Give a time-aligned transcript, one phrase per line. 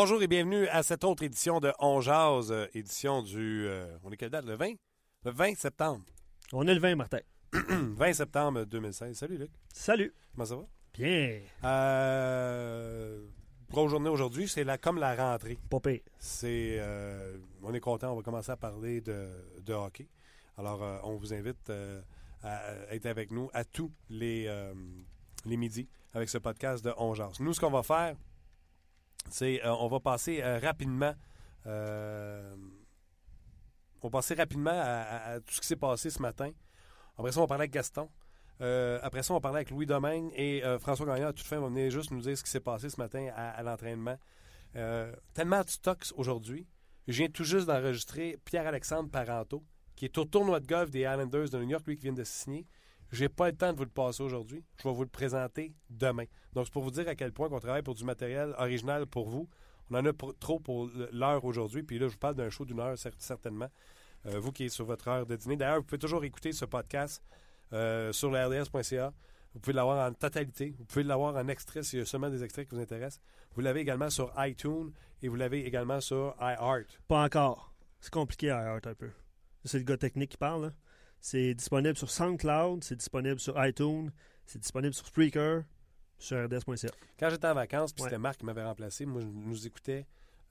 [0.00, 3.66] Bonjour et bienvenue à cette autre édition de On Jazz, euh, édition du...
[3.66, 4.44] euh, on est quelle date?
[4.44, 4.74] Le 20?
[5.24, 6.04] Le 20 septembre.
[6.52, 7.18] On est le 20, Martin.
[7.52, 9.18] 20 septembre 2016.
[9.18, 10.14] Salut Luc, Salut.
[10.32, 10.62] comment ça va?
[10.94, 11.40] Bien.
[11.64, 13.26] Euh,
[13.72, 15.58] grosse journée aujourd'hui, c'est la, comme la rentrée.
[15.68, 16.02] Pas pire.
[16.20, 19.26] C'est, euh, on est content, on va commencer à parler de,
[19.66, 20.06] de hockey.
[20.58, 22.00] Alors, euh, on vous invite euh,
[22.44, 22.60] à
[22.94, 24.72] être avec nous à tous les, euh,
[25.44, 27.40] les midis avec ce podcast de On Jase.
[27.40, 28.14] Nous, ce qu'on va faire,
[29.42, 31.14] euh, on va passer euh, rapidement
[31.66, 32.54] euh,
[34.00, 36.52] on va passer rapidement à, tout ce qui s'est passé ce matin.
[37.16, 38.08] Après ça, on va parler avec Gaston.
[38.60, 41.26] Après ça, on va parler avec Louis Domingue et François Gagnon.
[41.26, 43.60] À toute fin, va venir juste nous dire ce qui s'est passé ce matin à,
[43.64, 44.16] l'entraînement.
[45.34, 46.68] Tellement de stocks aujourd'hui.
[47.08, 49.64] Je viens tout juste d'enregistrer Pierre-Alexandre Parenteau,
[49.96, 52.22] qui est au tournoi de golf des Islanders de New York, lui qui vient de
[52.22, 52.68] signer.
[53.10, 54.64] J'ai pas le temps de vous le passer aujourd'hui.
[54.82, 56.24] Je vais vous le présenter demain.
[56.52, 59.28] Donc, c'est pour vous dire à quel point on travaille pour du matériel original pour
[59.28, 59.48] vous.
[59.90, 61.82] On en a trop pour l'heure aujourd'hui.
[61.82, 63.68] Puis là, je vous parle d'un show d'une heure, cer- certainement.
[64.26, 65.56] Euh, vous qui êtes sur votre heure de dîner.
[65.56, 67.22] D'ailleurs, vous pouvez toujours écouter ce podcast
[67.72, 68.62] euh, sur le.
[69.54, 70.74] Vous pouvez l'avoir en totalité.
[70.78, 73.20] Vous pouvez l'avoir en extrait s'il y a seulement des extraits qui vous intéressent.
[73.54, 77.00] Vous l'avez également sur iTunes et vous l'avez également sur iHeart.
[77.08, 77.72] Pas encore.
[78.00, 79.10] C'est compliqué à Heart un peu.
[79.64, 80.66] C'est le gars technique qui parle.
[80.66, 80.72] là.
[81.20, 84.10] C'est disponible sur SoundCloud, c'est disponible sur iTunes,
[84.46, 85.62] c'est disponible sur Spreaker,
[86.18, 86.88] sur rds.ca.
[87.18, 88.08] Quand j'étais en vacances, puis Ouais.
[88.08, 90.06] c'était Marc qui m'avait remplacé, moi, je nous écoutais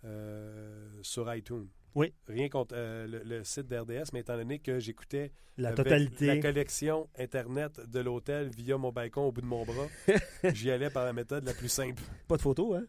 [0.06, 1.68] euh, sur iTunes.
[1.96, 2.14] Oui.
[2.28, 6.28] Rien contre euh, le, le site d'RDS, mais étant donné que j'écoutais La totalité.
[6.28, 9.88] la connexion Internet de l'hôtel via mon balcon au bout de mon bras,
[10.54, 12.04] j'y allais par la méthode la plus simple.
[12.28, 12.86] Pas de photo, hein?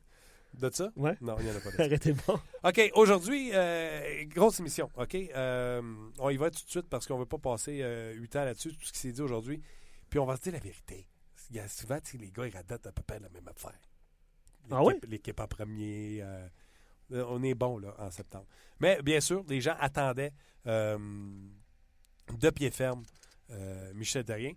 [0.54, 0.90] De ça?
[0.96, 1.16] Ouais.
[1.20, 1.80] Non, il n'y en a pas de.
[1.82, 2.38] Arrêtez bon.
[2.64, 4.90] OK, aujourd'hui, euh, grosse émission.
[4.96, 5.80] OK, Euh,
[6.18, 8.44] on y va tout de suite parce qu'on ne veut pas passer euh, huit ans
[8.44, 9.62] là-dessus, tout ce qui s'est dit aujourd'hui.
[10.10, 11.06] Puis on va se dire la vérité.
[11.50, 13.78] Il y a souvent, les gars, ils radotent à peu près la même affaire.
[14.70, 14.98] Ah ouais?
[15.06, 16.18] L'équipe- en premier.
[16.22, 16.48] euh,
[17.10, 18.46] on est bon, là, en septembre.
[18.80, 20.32] Mais bien sûr, les gens attendaient
[20.66, 23.02] de pied ferme
[23.94, 24.52] Michel Terrien.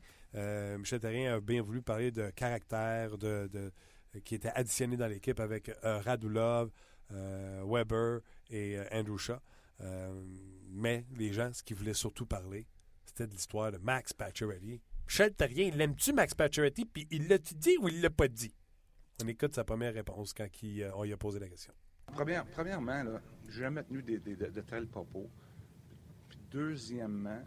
[0.77, 3.71] Michel Terrien a bien voulu parler de caractère, de, de-
[4.19, 6.71] qui était additionné dans l'équipe avec euh, Radulov,
[7.11, 9.37] euh, Weber et euh, Andrew Shaw.
[9.79, 10.23] Euh,
[10.69, 12.67] mais les gens, ce qu'ils voulaient surtout parler,
[13.05, 14.81] c'était de l'histoire de Max Pacioretty.
[15.07, 16.85] Michel Terrien, l'aimes-tu Max Pacioretty?
[16.85, 18.53] Puis il l'a-tu dit ou il l'a pas dit?
[19.23, 21.73] On écoute sa première réponse quand euh, on lui a posé la question.
[22.13, 25.29] Première- premièrement, là, j'ai jamais tenu des, de, de tels propos.
[26.29, 27.43] Puis deuxièmement,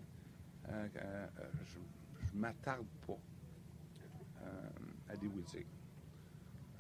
[0.69, 3.19] euh, euh, euh, je, je m'attarde pas
[4.43, 4.69] euh,
[5.09, 5.67] à des oui-dire.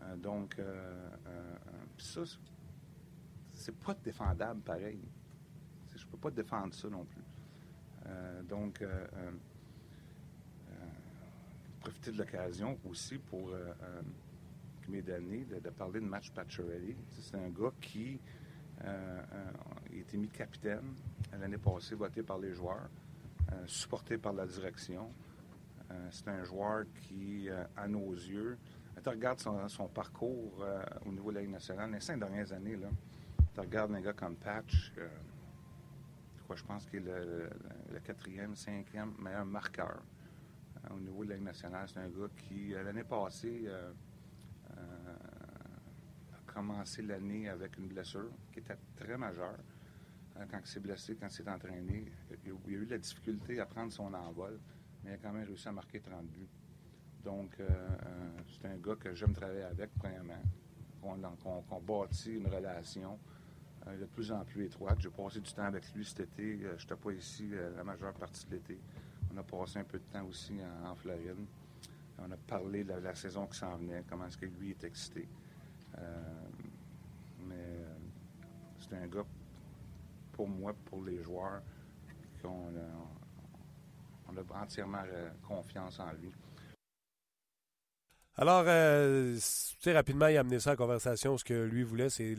[0.04, 1.54] Euh, donc, euh, euh,
[1.98, 2.22] ça,
[3.52, 5.00] c'est- pas défendable pareil.
[5.94, 7.22] Je peux pas défendre ça non plus.
[8.48, 8.84] Donc,
[11.80, 14.02] profiter de l'occasion aussi pour euh, euh,
[14.82, 16.96] qui m'est donné de, de parler de match Pacioretty.
[17.10, 18.18] C'est un gars qui
[18.80, 19.22] a
[19.92, 20.94] été mis capitaine
[21.38, 22.88] l'année passée, voté par les joueurs,
[23.66, 25.08] supporté par la direction.
[26.10, 28.58] C'est un joueur qui, à nos yeux,
[29.02, 32.76] tu regardes son, parcours euh, au niveau de la Ligue nationale, les cinq dernières années,
[32.76, 32.88] là,
[33.52, 35.08] tu regardes un gars comme Patch, euh,
[36.46, 37.24] quoi, je pense qu'il est
[37.92, 40.02] le, quatrième, cinquième meilleur marqueur
[40.84, 41.88] euh, au niveau de la Ligue nationale.
[41.88, 43.68] C'est un gars qui, l'année passée,
[44.70, 49.56] a commencé l'année avec une blessure qui était très majeure.
[50.50, 52.06] Quand il s'est blessé, quand il s'est entraîné,
[52.44, 54.58] il a, eu la difficulté à prendre son envol,
[55.02, 56.48] mais il a quand même réussi à marquer 30 buts.
[57.24, 60.42] Donc, euh, euh, c'est un gars que j'aime travailler avec, premièrement.
[61.00, 63.18] Qu'on qu'on bâtit une relation
[63.86, 64.98] euh, de plus en plus étroite.
[65.00, 66.58] J'ai passé du temps avec lui cet été.
[66.58, 68.78] Je n'étais pas ici la majeure partie de l'été.
[69.32, 70.54] On a passé un peu de temps aussi
[70.86, 71.46] en, Floride.
[72.18, 75.28] On a parlé de la, saison qui s'en venait, comment est-ce que lui est excité.
[77.46, 77.84] Mais
[78.78, 79.26] c'est un gars,
[80.32, 81.60] pour moi, pour les joueurs,
[82.40, 85.02] qu'on a, entièrement
[85.46, 86.32] confiance en lui.
[88.36, 89.38] Alors, euh,
[89.86, 91.38] rapidement, il a amené ça en conversation.
[91.38, 92.34] Ce que lui voulait, c'est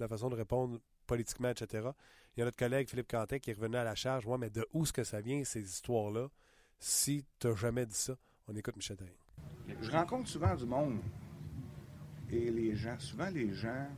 [0.00, 1.88] la façon de répondre politiquement, etc.
[2.36, 4.26] Il y a notre collègue Philippe Cantet qui est revenu à la charge.
[4.26, 6.28] Ouais, mais de où est-ce que ça vient, ces histoires-là,
[6.78, 8.14] si tu n'as jamais dit ça?
[8.48, 9.14] On écoute Michel Therrien.
[9.80, 10.98] Je rencontre souvent du monde
[12.30, 13.88] et les gens, souvent les gens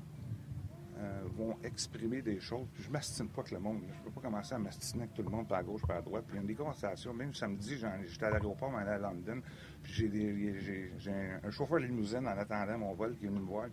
[1.01, 2.67] euh, vont exprimer des choses.
[2.75, 3.83] Puis je m'astine pas avec le monde.
[3.97, 6.25] Je peux pas commencer à m'astiner avec tout le monde, par gauche, par droite.
[6.27, 7.15] Puis il y a des conversations.
[7.15, 9.41] Même samedi, j'étais à l'aéroport, mais à London.
[9.81, 13.47] Puis j'ai, j'ai- un, chauffeur de limousine en attendant mon vol qui est venu me
[13.47, 13.69] voir.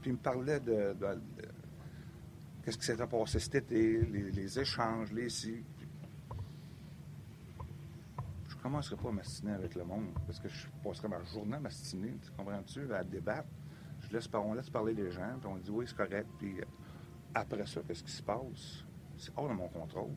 [0.00, 0.96] Puis il me parlait de,
[2.64, 5.62] qu'est-ce qui s'était passé cet été, les, échanges, les si.
[8.48, 11.60] Je commencerai pas à m'astiner avec le monde parce que je passerai ma journée à
[11.60, 13.48] m'astiner, tu comprends-tu, à débattre.
[14.14, 16.64] Laisse, on laisse parler les gens, puis on dit oui, c'est correct, puis euh,
[17.34, 18.84] après ça, qu'est-ce qui se passe?
[19.16, 20.12] C'est hors de mon contrôle.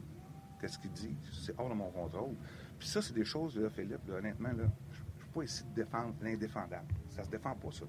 [0.59, 1.15] Qu'est-ce qu'il dit?
[1.33, 2.35] C'est hors de mon contrôle.
[2.79, 5.63] Puis ça, c'est des choses, là, Philippe, là, honnêtement, là, je ne suis pas ici
[5.65, 6.87] de défendre l'indéfendable.
[7.09, 7.85] Ça se défend pas, ça.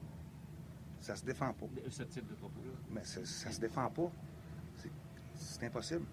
[1.00, 1.66] Ça se défend pas.
[1.88, 2.72] Ce type de propos-là?
[2.90, 4.10] Mais ça, ça se défend pas.
[4.76, 4.90] C'est-
[5.34, 6.04] C'est impossible.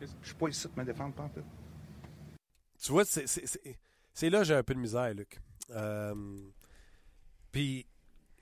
[0.00, 1.30] Je suis pas ici de me défendre, pas.
[2.78, 3.78] Tu vois, c'est- c'est c'est-
[4.12, 5.40] c'est là que j'ai un peu de misère, Luc.
[5.70, 6.14] Euh,
[7.50, 7.86] Puis,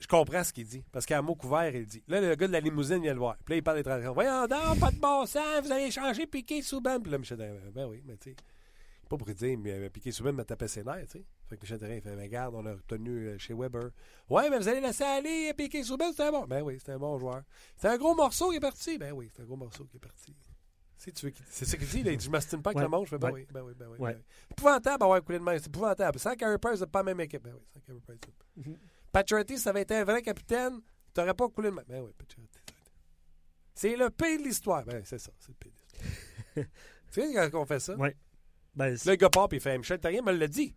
[0.05, 0.85] je comprends ce qu'il dit.
[0.93, 2.03] Parce qu'à mot couvert, il dit.
[2.09, 3.37] Là, le gars de la limousine vient le voir.
[3.43, 4.13] Puis là, il parle des transactions.
[4.13, 7.01] Voyons donc, pas de bon sens, vous allez changer Piqué Souban.
[7.01, 8.37] Puis là, Michel Therrien, ben oui, mais tu sais.
[9.09, 11.25] Pas pour dire, mais Piqué Souban m'a tapé ses nerfs, tu sais.
[11.49, 13.91] Fait que Michel Therrien, il fait, mais regarde, on l'a retenu euh, chez Weber.
[14.29, 16.45] Ouais, mais vous allez laisser aller Piqué Souban, c'était un bon.
[16.47, 17.43] Ben oui, c'était un bon joueur.
[17.77, 18.99] C'est un gros morceau qui est parti.
[18.99, 20.37] Ben oui, c'est un gros morceau qui est parti.
[20.97, 22.13] Si tu veux qu'il- C'est ça qu'il dit, là.
[22.13, 22.85] Il dit, je m'astine pas avec Ouais.
[22.85, 23.05] le monde.
[23.05, 23.41] Je fais, ben Ouais.
[23.41, 23.99] oui, ben oui, ben oui.
[23.99, 24.13] Ouais.
[24.13, 24.25] ben oui.
[24.53, 25.59] Épouvantable d'avoir coulé de main.
[25.59, 26.19] C'est épouvantable.
[26.19, 27.43] Sans Carey Price, c'est pas la même équipe.
[27.43, 28.21] Ben oui, sans Price.
[29.15, 30.81] Patriotty, ça avait été un vrai capitaine,
[31.13, 31.85] t'aurais pas coulé de main.
[31.87, 32.59] Ben oui, Patriotty.
[33.73, 34.85] C'est le pire de l'histoire.
[34.85, 36.67] Ben c'est ça, c'est le pire de l'histoire.
[37.13, 37.95] tu sais quand on fait ça?
[37.95, 38.17] Ouais.
[38.75, 40.75] Ben, Là, le gars part puis il fait Michel Therrien me l'a dit.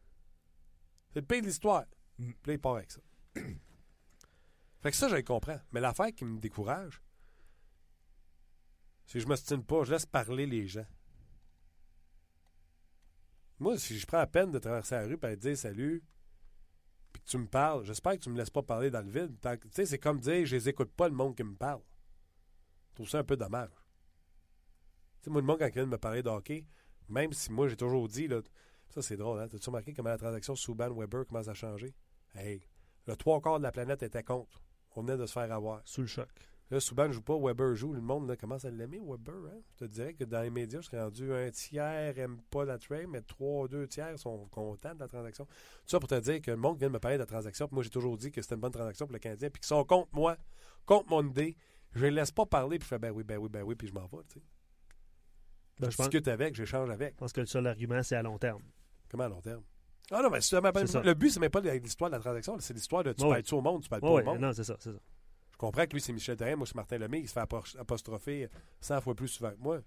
[1.09, 1.85] C'est le pire de l'histoire.
[2.19, 2.31] Mm.
[2.43, 3.01] Puis là, il part avec ça.
[3.33, 5.59] fait que ça, je le comprends.
[5.71, 7.01] Mais l'affaire qui me décourage,
[9.07, 10.85] c'est que je me stine pas, je laisse parler les gens.
[13.57, 16.03] Moi, si je prends la peine de traverser la rue et te dire salut,
[17.27, 19.35] tu me parles, j'espère que tu me laisses pas parler dans le vide.
[19.41, 21.81] Tu sais, c'est comme dire je les écoute pas le monde qui me parle.
[22.91, 23.69] Je trouve ça un peu dommage.
[25.21, 26.65] Tu moi, le monde, quand vient de me parler de hockey,
[27.09, 28.41] même si moi, j'ai toujours dit, là,
[28.89, 29.47] ça c'est drôle, hein?
[29.49, 31.93] T'as-tu remarqué comment la transaction Souban-Weber commence à changer?
[32.33, 32.65] Hey,
[33.05, 34.63] le trois quarts de la planète était contre.
[34.95, 35.81] On venait de se faire avoir.
[35.85, 36.29] sous le choc.
[36.69, 37.93] Là, Souban ne joue pas, Weber joue.
[37.93, 39.35] Le monde là, commence à l'aimer, Weber.
[39.53, 39.59] Hein?
[39.75, 42.77] Je te dirais que dans les médias, je serais rendu un tiers n'aime pas la
[42.77, 45.45] trade, mais trois, deux tiers sont contents de la transaction.
[45.45, 45.51] Tout
[45.85, 47.67] ça pour te dire que le monde vient de me parler de la transaction.
[47.67, 49.49] Puis moi, j'ai toujours dit que c'était une bonne transaction pour le Canadien.
[49.49, 50.35] Puis qu'ils sont contre moi,
[50.85, 51.55] contre mon idée.
[51.93, 52.79] Je les laisse pas parler.
[52.79, 53.75] Puis je fais ben oui, ben oui, ben oui.
[53.75, 54.23] Puis je m'en vais.
[54.29, 54.45] Tu sais.
[55.79, 57.13] Ben, je je pense, discute avec, j'échange avec.
[57.13, 58.63] je pense que le seul argument, c'est à long terme.
[59.09, 59.63] Comment à long terme?
[60.11, 60.59] Ah non, mais ça.
[60.59, 63.29] le but, c'est même pas l'histoire de la transaction, c'est l'histoire de tu Ouais.
[63.29, 64.41] parles-tu au monde, tu parles Ouais, pas au monde.
[64.41, 64.99] non, c'est ça, c'est ça.
[65.57, 67.39] Je comprends que lui, c'est Michel Therrien, moi, c'est Martin Lemay, il se fait
[67.79, 68.47] apostropher
[68.79, 69.81] 100 fois plus souvent que moi.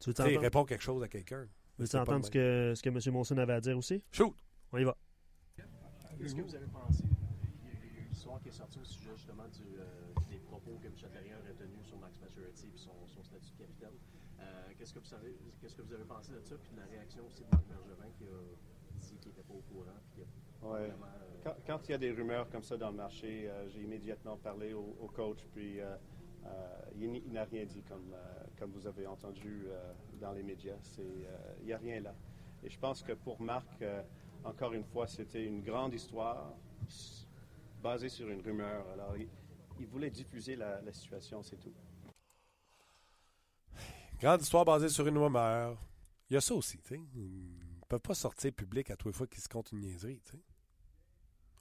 [0.00, 1.46] Tu veux il entendre, répond quelque chose à quelqu'un.
[1.78, 2.98] veux c'est pas entendre ce que, ce que M.
[3.14, 4.02] Monson avait à dire aussi?
[4.10, 4.34] Shoot!
[4.72, 4.96] On y va.
[6.18, 7.04] Qu'est-ce que vous avez pensé?
[7.62, 9.84] Il y a eu une histoire qui est sortie au sujet justement du, euh,
[10.28, 13.58] des propos que Michel Therrien aurait tenus sur Max Pacioretty et son, son statut de
[13.58, 13.94] capitaine?
[14.40, 16.56] Euh, qu'est-ce, que vous savez, qu'est-ce que vous avez pensé de ça?
[16.60, 19.62] Puis de la réaction aussi de Marc Bergevin qui a dit qu'il n'était pas au
[19.62, 20.00] courant.
[20.10, 20.24] Qui a
[20.64, 20.90] Ouais.
[21.66, 24.72] Quand, il y a des rumeurs comme ça dans le marché, euh, j'ai immédiatement parlé
[24.72, 25.94] au, coach, puis euh,
[26.46, 26.48] euh,
[26.96, 28.14] il, il n'a rien dit comme,
[28.58, 29.66] comme vous avez entendu
[30.20, 30.78] dans les médias.
[31.60, 32.14] Il n'y a rien là.
[32.62, 33.84] Et je pense que pour Marc,
[34.42, 36.54] encore une fois, c'était une grande histoire
[37.82, 38.86] basée sur une rumeur.
[38.94, 39.14] Alors,
[39.78, 41.74] il, voulait diffuser la, la situation, c'est tout.
[44.18, 45.76] Grande histoire basée sur une rumeur.
[46.30, 47.00] Il y a ça aussi, tu sais.
[47.14, 50.32] Ils peuvent pas sortir public à tous les fois qu'ils se comptent une niaiserie, tu
[50.32, 50.42] sais.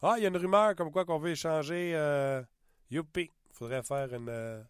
[0.06, 1.94] Ah, il y a une rumeur comme quoi qu'on veut échanger.
[1.96, 2.44] Euh,
[2.92, 3.32] youpi!
[3.52, 4.62] faudrait faire une, euh,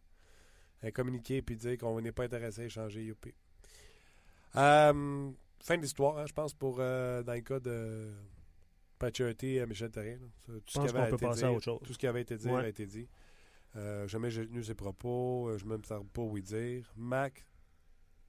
[0.84, 3.34] un communiqué puis dire qu'on n'est pas intéressé à échanger youpi.
[4.56, 5.32] Euh,
[5.64, 8.12] fin de l'histoire, hein, je pense, pour euh, dans le cas de
[9.00, 9.90] Paturity et Michel.
[9.94, 11.80] Ça, Tout ce qui avait été dit- à autre chose.
[11.84, 12.62] Tout ce qui avait été dit Ouais.
[12.64, 13.08] a été dit.
[14.06, 15.58] Jamais j'ai tenu ses propos.
[15.58, 16.92] je ne me sers pas où y dire.
[16.96, 17.44] Mac,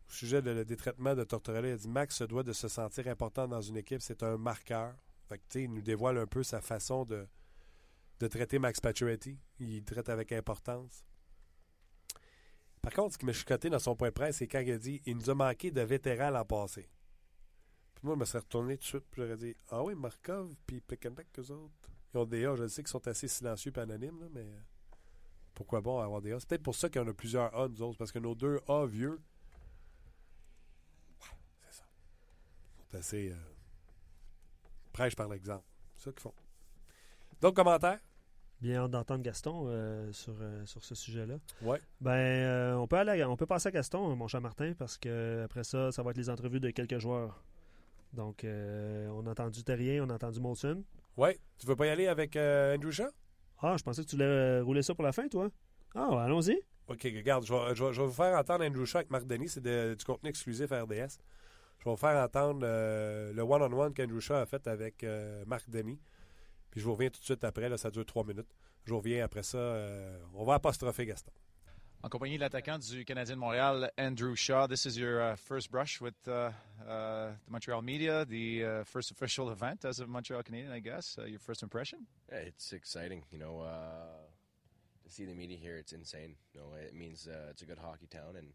[0.09, 2.69] au sujet de- des traitements de Tortorella, il a dit Max se doit de se
[2.69, 4.01] sentir important dans une équipe.
[4.01, 4.95] C'est un marqueur.
[5.29, 7.27] Fait que, il nous dévoile un peu sa façon de,
[8.21, 9.39] de traiter Max Pacioretty.
[9.59, 11.05] Il traite avec importance.
[12.83, 15.01] Par contre, ce qui m'a chicoté dans son point presse, c'est quand il a dit
[15.07, 16.87] il nous a manqué de vétérans l'an passé.
[17.95, 20.55] Puis moi, je me serais retourné tout de suite, puis j'aurais dit Ah oui, Markov,
[20.67, 21.91] puis Plekanec, eux autres.
[22.13, 24.47] Ils ont des A, je sais qu'ils sont assez silencieux et anonymes, là, mais.
[25.55, 26.41] pourquoi bon avoir des A?
[26.41, 28.35] C'est peut-être pour ça qu'il y en a plusieurs A, nous autres, parce que nos
[28.35, 29.19] deux A vieux,
[31.21, 31.29] ouais,
[31.71, 31.85] c'est ça.
[32.91, 33.31] C'est assez.
[33.33, 33.54] Euh,
[34.95, 35.65] prêche par l'exemple.
[35.97, 36.33] C'est ça qu'ils font.
[37.43, 37.99] D'autres commentaires?
[38.61, 41.35] Bien hâte d'entendre Gaston euh, sur, euh, sur ce sujet-là.
[41.61, 41.79] Ouais.
[42.01, 44.97] Ben, euh, on, peut aller à- on peut passer à Gaston, mon cher Martin, parce
[44.97, 47.43] que après ça, ça va être les entrevues de quelques joueurs.
[48.15, 50.85] Donc, on a entendu Terrien, on a entendu Molson.
[51.17, 51.39] Ouais.
[51.59, 53.09] Tu veux pas y aller avec euh, Andrew Shaw?
[53.61, 55.51] Ah, je pensais que tu voulais rouler ça pour la fin, toi.
[55.95, 56.57] Ah, ouais, allons-y.
[56.87, 59.27] OK, regarde, je vais, je vais- je vais vous faire entendre Andrew Shaw avec Marc
[59.27, 59.49] Denis.
[59.49, 61.19] C'est de- du contenu exclusif à RDS.
[61.85, 65.69] Je vais vous faire entendre euh, le one-on-one qu'Andrew Shaw a fait avec euh, Marc
[65.69, 66.01] Denis.
[66.71, 67.69] Puis je vous reviens tout de suite après.
[67.69, 68.49] Là, ça dure trois minutes.
[68.85, 69.59] Je vous reviens après ça.
[69.59, 71.31] euh, on va apostropher Gaston.
[72.03, 74.67] En compagnie de l'attaquant du Canadien de Montréal, Andrew Shaw.
[74.67, 76.53] This is your uh, first brush with uh,
[76.89, 81.19] uh, the Montreal media, the uh, first official event as a Montreal Canadian, I guess.
[81.19, 82.07] Uh, your first impression?
[82.33, 83.25] Yeah, it's exciting.
[83.31, 84.25] You know, uh,
[85.05, 86.37] to see the media here, it's insane.
[86.55, 88.49] You know, it means uh, it's a good hockey town, and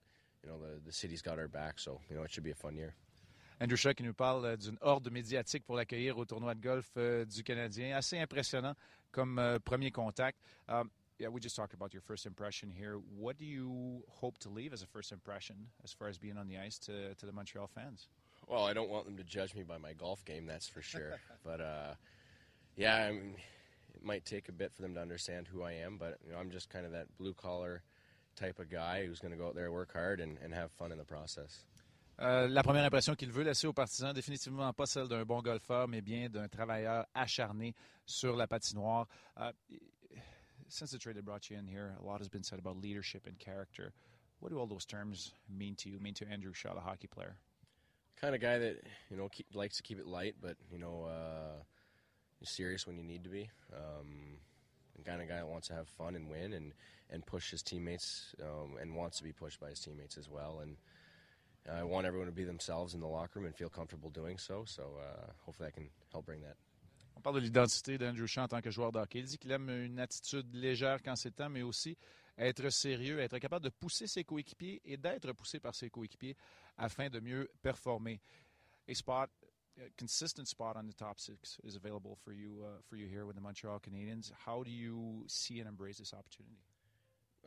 [0.44, 1.78] you know the the city's got our back.
[1.78, 2.96] So you know, it should be a fun year.
[3.62, 6.90] Andrew Shaw qui nous parle euh, d'une horde médiatique pour l'accueillir au tournoi de golf
[6.96, 7.96] euh, du Canadien.
[7.96, 8.74] Assez impressionnant
[9.12, 10.40] comme euh, premier contact.
[10.70, 10.90] Um,
[11.20, 13.00] yeah, we just talked about your first impression here.
[13.18, 16.48] What do you hope to leave as a first impression as far as being on
[16.48, 18.08] the ice to, to the Montreal fans?
[18.48, 21.20] Well, I don't want them to judge me by my golf game, that's for sure.
[21.44, 21.96] but uh,
[22.78, 23.36] yeah, I mean,
[23.94, 25.98] it might take a bit for them to understand who I am.
[25.98, 27.84] But you know, I'm just kind of that blue collar
[28.38, 30.94] type of guy who's going to go out there, work hard, and, and have fun
[30.94, 31.66] in the process.
[32.22, 35.88] Euh, la première impression qu'il veut laisser aux partisans, définitivement pas celle d'un bon golfeur,
[35.88, 37.74] mais bien d'un travailleur acharné
[38.06, 39.08] sur la patinoire.
[39.38, 39.52] Uh,
[40.68, 43.26] since the trade that brought you in here, a lot has been said about leadership
[43.26, 43.94] and character.
[44.40, 47.38] What do all those terms mean to you, mean to Andrew Shaw, the hockey player?
[48.20, 51.06] kind of guy that you know keep, likes to keep it light, but you know,
[51.06, 51.64] uh,
[52.44, 53.50] serious when you need to be.
[53.74, 54.38] Um,
[55.06, 56.74] kind of guy that wants to have fun and win and
[57.10, 60.60] and push his teammates um, and wants to be pushed by his teammates as well.
[60.62, 60.78] And
[61.70, 64.64] I want everyone to be themselves in the locker room and feel comfortable doing so.
[64.66, 66.56] So uh, hopefully, I can help bring that.
[67.16, 69.00] On parle de l'identité d'Andrew Shaw en tant que joueur de.
[69.14, 71.98] Il dit qu'il aime une attitude légère quand c'est temps, mais aussi
[72.38, 76.38] être sérieux, être capable de pousser ses coéquipiers et d'être poussé par ses coéquipiers
[76.78, 78.22] afin de mieux performer.
[78.88, 79.30] A spot,
[79.78, 83.26] a consistent spot on the top six is available for you uh, for you here
[83.26, 84.32] with the Montreal Canadiens.
[84.46, 86.58] How do you see and embrace this opportunity?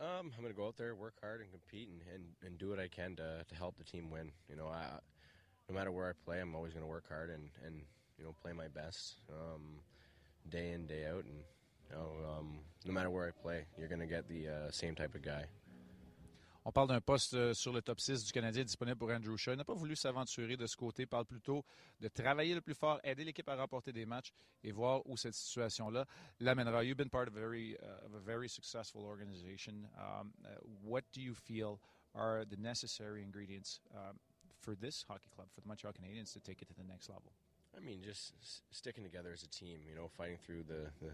[0.01, 2.71] Um, I'm going to go out there, work hard, and compete, and, and, and do
[2.71, 4.33] what I can to, to help the team win.
[4.49, 4.85] You know, I,
[5.69, 7.83] no matter where I play, I'm always going to work hard and, and
[8.19, 9.81] you know play my best um,
[10.49, 11.25] day in day out.
[11.25, 11.45] And
[11.91, 14.95] you know, um, no matter where I play, you're going to get the uh, same
[14.95, 15.45] type of guy.
[16.64, 19.52] On parle d'un poste euh, sur le top 6 du Canadien disponible pour Andrew Shaw.
[19.52, 21.02] Il n'a pas voulu s'aventurer de ce côté.
[21.02, 21.64] Il parle plutôt
[22.00, 25.35] de travailler le plus fort, aider l'équipe à remporter des matchs et voir où cette
[25.35, 26.07] situation-là
[26.38, 26.85] l'amènera.
[26.85, 29.88] You've been part of a very, uh, of a very successful organization.
[29.99, 30.50] Um, uh,
[30.85, 31.81] what do you feel
[32.14, 34.16] are the necessary ingredients um,
[34.61, 37.33] for this hockey club, for the Montreal Canadiens, to take it to the next level?
[37.76, 38.35] I mean, just
[38.71, 39.81] sticking together as a team.
[39.88, 41.12] You know, fighting through the the,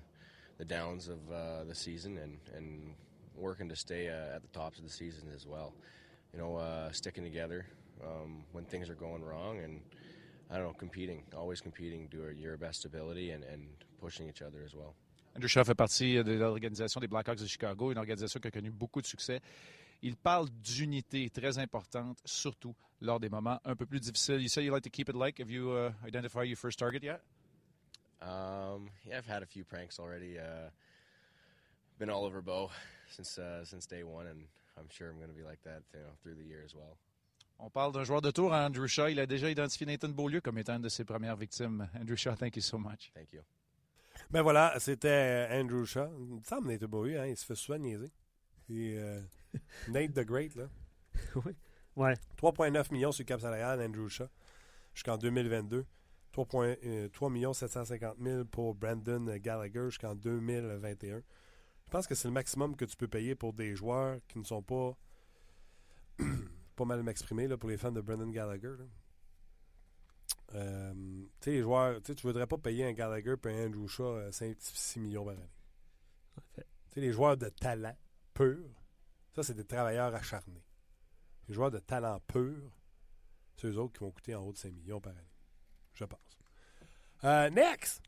[0.58, 2.38] the downs of uh, the season and
[3.38, 5.74] working to stay uh, at the tops of the season as well.
[6.32, 7.66] You know, uh, sticking together
[8.04, 9.80] um, when things are going wrong, and
[10.50, 13.68] I don't know, competing, always competing, do your best ability, and and
[14.00, 14.94] pushing each other as well.
[15.34, 18.70] Andrew Shaw fait partie de l'organisation des Blackhawks de Chicago, une organisation qui a connu
[18.70, 19.40] beaucoup de succès.
[20.02, 24.40] Il parle d'unité très importante, surtout lors des moments un peu plus difficiles.
[24.40, 25.38] You say you like to keep it like.
[25.38, 27.20] Have you uh, identified your first target yet?
[28.20, 30.38] Um, yeah, I've had a few pranks already.
[30.38, 30.70] Uh,
[31.98, 32.70] been all over Bo
[33.10, 34.38] since uh, since day one, and
[34.76, 36.96] I'm sure I'm going to be like that you know, through the year as well.
[37.60, 39.08] On parle d'un joueur de tour, Andrew Shaw.
[39.08, 41.88] Il a déjà identifié Nathan Beaulieu comme étant une de ses premières victimes.
[42.00, 43.10] Andrew Shaw, thank you so much.
[43.14, 43.40] Thank you.
[44.30, 46.06] Ben voilà, c'était Andrew Shaw.
[46.18, 48.12] Il me semble Nate Bowie, hein, il se fait souvent niaiser.
[48.66, 49.20] Puis, euh,
[49.88, 50.68] Nate the Great, là.
[51.34, 51.52] oui.
[51.96, 52.14] Ouais.
[52.40, 54.28] 3,9 millions sur le cap salarial, Andrew Shaw,
[54.94, 55.84] jusqu'en 2022.
[56.30, 61.22] 3, point- euh, 3 750 000 pour Brandon Gallagher jusqu'en 2021.
[61.88, 64.44] Je pense que c'est le maximum que tu peux payer pour des joueurs qui ne
[64.44, 64.94] sont pas.
[66.76, 68.74] pas mal m'exprimer là, pour les fans de Brandon Gallagher.
[68.78, 68.84] là.
[70.54, 70.92] Euh,
[71.40, 74.30] tu sais, les joueurs, tu voudrais pas payer un Gallagher et un Andrew Shaw euh,
[74.30, 75.48] 5-6 millions par année.
[76.56, 77.96] Tu sais, les joueurs de talent
[78.34, 78.68] pur,
[79.34, 80.66] ça, c'est des travailleurs acharnés.
[81.48, 82.70] Les joueurs de talent pur,
[83.56, 85.32] c'est eux autres qui vont coûter en haut de 5 millions par année.
[85.94, 86.38] Je pense.
[87.24, 88.02] Euh, next!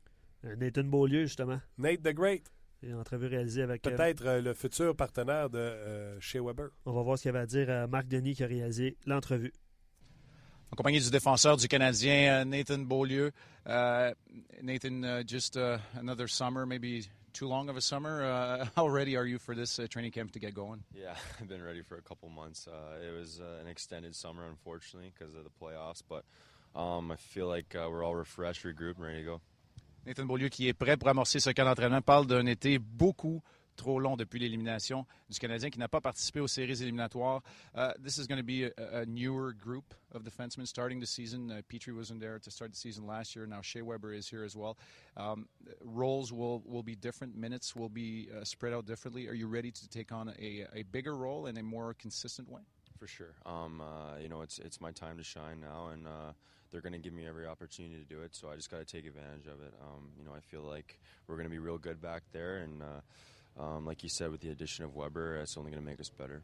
[0.45, 1.63] Euh, Nathan Beaulieu, justement.
[1.79, 2.51] Nate the Great.
[2.83, 3.87] Une entrevue réalisée avec.
[3.87, 6.69] euh, Peut-être euh, le futur partenaire de euh, chez Weber.
[6.87, 9.53] on va voir ce qu'il avait à dire à Marc Denis qui a réalisé l'entrevue.
[10.73, 13.33] En compagnie du défenseur du Canadien, euh, Nathan Beaulieu.
[13.67, 14.13] Uh,
[14.63, 18.23] Nathan, uh, just uh, another summer, maybe too long of a summer.
[18.25, 20.83] Uh, how ready are you for this uh, training camp to get going?
[20.95, 22.67] Yeah, I've been ready for a couple months.
[22.67, 26.25] Uh, it was uh, an extended summer, unfortunately, because of the playoffs, but
[26.75, 29.41] um, I feel like uh, we're all refreshed, regrouped, and ready to go.
[30.11, 33.40] Nathan Beaulieu, qui est prêt pour amorcer ce camp d'entraînement, parle d'un été beaucoup
[33.76, 37.43] trop long depuis l'élimination du Canadien qui n'a pas participé aux séries éliminatoires.
[37.76, 41.52] Uh, this is going to be a, a, newer group of defensemen starting the season.
[41.52, 43.47] Uh, Petrie wasn't there to start the season last year.
[43.47, 44.76] Now Shea Weber is here as well.
[45.17, 45.47] Um,
[45.81, 47.37] roles will, will be different.
[47.37, 49.29] Minutes will be uh, spread out differently.
[49.29, 52.62] Are you ready to take on a, a bigger role in a more consistent way?
[52.99, 53.35] For sure.
[53.47, 56.33] Um, uh, you know, it's it's my time to shine now, uh,
[56.71, 58.35] they're going to give me every opportunity to do it.
[58.35, 59.75] So I just got to take advantage of it.
[59.83, 62.83] Um, you know, I feel like we're going to be real good back there, and
[62.83, 66.00] uh, um, like you said, with the addition of Weber, it's only going to make
[66.00, 66.43] us better.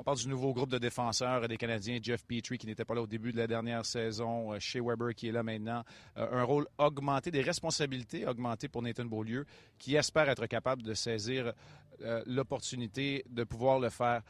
[0.00, 3.02] On parle du nouveau groupe de défenseurs des Canadiens, Jeff Petrie, qui n'était pas là
[3.02, 5.82] au début de la dernière saison, chez Weber, qui est là maintenant.
[6.14, 9.44] un rôle augmenté, des responsabilités augmentées pour Nathan Beaulieu,
[9.76, 11.52] qui espère être capable de saisir
[12.26, 14.22] l'opportunité de pouvoir le faire.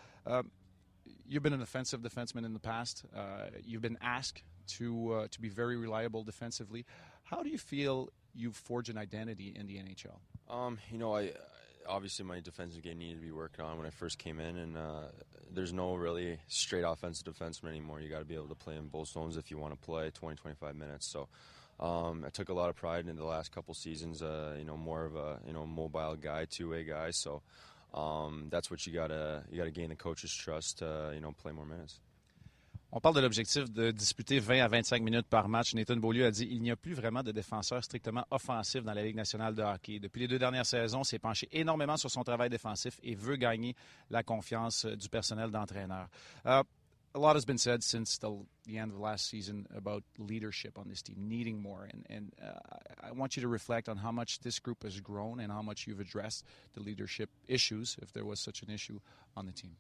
[1.29, 3.05] you've been an offensive defenseman in the past.
[3.15, 6.85] Uh, you've been asked to uh, to be very reliable defensively.
[7.25, 10.19] How do you feel you've forged an identity in the NHL?
[10.53, 11.33] Um, you know, I
[11.87, 14.77] obviously my defensive game needed to be worked on when I first came in, and
[14.77, 15.03] uh,
[15.53, 18.01] there's no really straight offensive defenseman anymore.
[18.01, 20.11] You got to be able to play in both zones if you want to play
[20.11, 21.07] 20, 25 minutes.
[21.07, 21.29] So.
[21.81, 24.21] Um, I took a lot of pride in the last couple seasons.
[24.21, 27.13] Uh, you know, more of a you know mobile guy, two way guy.
[27.13, 27.41] So
[27.95, 30.83] um, that's what you gotta you gotta gain the coach's trust.
[30.83, 32.01] Uh, you know, play more minutes.
[32.91, 35.75] On parle de l'objectif de disputer 20 à 25 minutes par match.
[35.75, 39.03] Nathan Beaulieu a dit il n'y a plus vraiment de défenseurs strictement offensifs dans la
[39.03, 39.99] Ligue nationale de hockey.
[39.99, 43.77] Depuis les deux dernières saisons, s'est penché énormément sur son travail défensif et veut gagner
[44.09, 46.09] la confiance du personnel d'entraîneur.
[46.47, 46.63] Uh,
[47.15, 48.31] a lot has been said since the,
[48.75, 51.87] end of last season about leadership on this team, needing more.
[51.93, 52.59] And, and uh,
[53.03, 55.87] I want you to reflect on how much this group has grown and how much
[55.87, 56.43] you've addressed
[56.73, 58.99] the leadership issues, if there was such an issue,
[59.37, 59.77] on the team.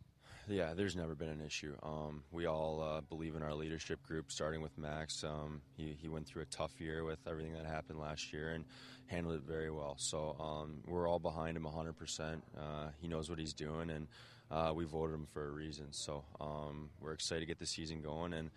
[0.48, 1.74] Yeah, there's never been an issue.
[1.82, 5.22] Um, we all uh, believe in our leadership group, starting with Max.
[5.22, 8.64] Um, he, he went through a tough year with everything that happened last year and
[9.08, 9.96] handled it very well.
[9.98, 12.40] So um, we're all behind him 100%.
[12.56, 14.08] Uh, he knows what he's doing, and
[14.50, 15.88] uh, we voted him for a reason.
[15.90, 18.50] So um, we're excited to get the season going, and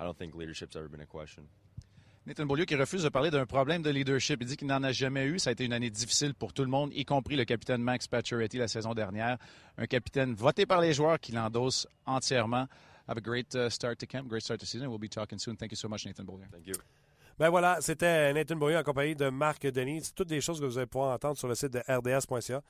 [0.00, 1.44] I don't think leadership's ever been a question.
[2.26, 4.38] Nathan Beaulieu qui refuse de parler d'un problème de leadership.
[4.40, 5.38] Il dit qu'il n'en a jamais eu.
[5.38, 8.08] Ça a été une année difficile pour tout le monde, y compris le capitaine Max
[8.08, 9.38] Pacioretty la saison dernière.
[9.78, 12.66] Un capitaine voté par les joueurs qui l'endosse entièrement.
[13.06, 14.88] Have a great uh, start to camp, great start to season.
[14.88, 15.54] We'll be talking soon.
[15.54, 16.46] Thank you so much, Nathan Beaulieu.
[16.50, 16.74] Thank you.
[17.38, 20.10] Ben voilà, c'était Nathan Beaulieu en compagnie de Marc Denis.
[20.12, 22.60] Toutes des choses que vous allez pouvoir entendre sur le site de rds.ca.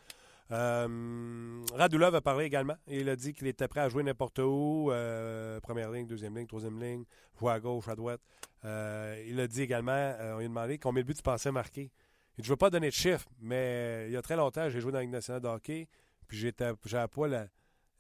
[0.52, 2.76] Euh, Radulov a parlé également.
[2.86, 4.90] Il a dit qu'il était prêt à jouer n'importe où.
[4.90, 7.04] Euh, première ligne, deuxième ligne, troisième ligne,
[7.38, 8.20] jouer à gauche, à droite.
[8.64, 11.50] Euh, il a dit également, euh, on lui a demandé combien de buts tu pensais
[11.50, 11.90] marquer.
[12.38, 14.92] Il ne veux pas donner de chiffres, mais il y a très longtemps, j'ai joué
[14.92, 15.88] dans la Ligue nationale de hockey,
[16.28, 16.52] puis j'ai
[16.98, 17.28] à poids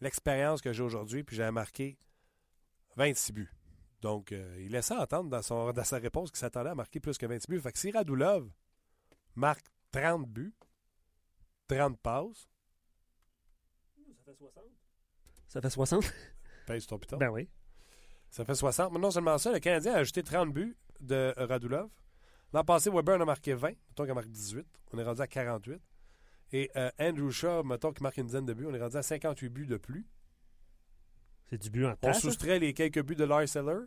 [0.02, 1.96] l'expérience que j'ai aujourd'hui, puis j'avais marqué
[2.96, 3.52] 26 buts.
[4.02, 7.24] Donc, il laissait entendre dans, son, dans sa réponse qu'il s'attendait à marquer plus que
[7.24, 7.60] 26 buts.
[7.60, 8.46] Fait que si Radulov
[9.36, 10.52] marque 30 buts,
[11.68, 12.48] 30 passes.
[14.08, 14.64] Ça fait 60.
[15.48, 16.04] Ça fait 60?
[16.66, 17.16] Pèse ton piton.
[17.16, 17.48] Ben oui.
[18.30, 18.92] Ça fait 60.
[18.92, 21.90] Mais non seulement ça, le Canadien a ajouté 30 buts de Radulov.
[22.52, 23.68] L'an passé, Weber en a marqué 20.
[23.68, 24.66] Mettons qu'il a marqué 18.
[24.92, 25.80] On est rendu à 48.
[26.52, 28.66] Et euh, Andrew Shaw, mettons qu'il marque une dizaine de buts.
[28.68, 30.06] On est rendu à 58 buts de plus.
[31.48, 33.84] C'est du but en On soustrait les quelques buts de Lars Seller,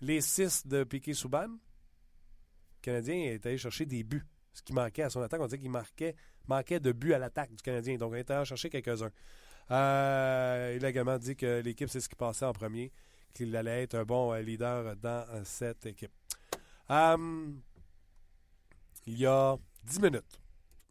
[0.00, 1.48] les 6 de Piquet Souban.
[1.48, 1.58] Le
[2.82, 4.26] Canadien est allé chercher des buts.
[4.52, 6.14] Ce qui manquait à son attaque, on disait qu'il marquait,
[6.48, 7.96] manquait de buts à l'attaque du Canadien.
[7.96, 9.10] Donc, on est allé chercher quelques-uns.
[9.70, 12.92] Euh, il a également dit que l'équipe, c'est ce qui passait en premier,
[13.32, 16.12] qu'il allait être un bon leader dans cette équipe.
[19.06, 20.40] Il y a 10 minutes,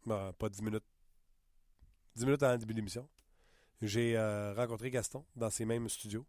[0.06, 0.84] ben, pas 10 minutes,
[2.16, 2.82] 10 minutes avant le début de
[3.82, 6.26] j'ai euh, rencontré Gaston dans ces mêmes studios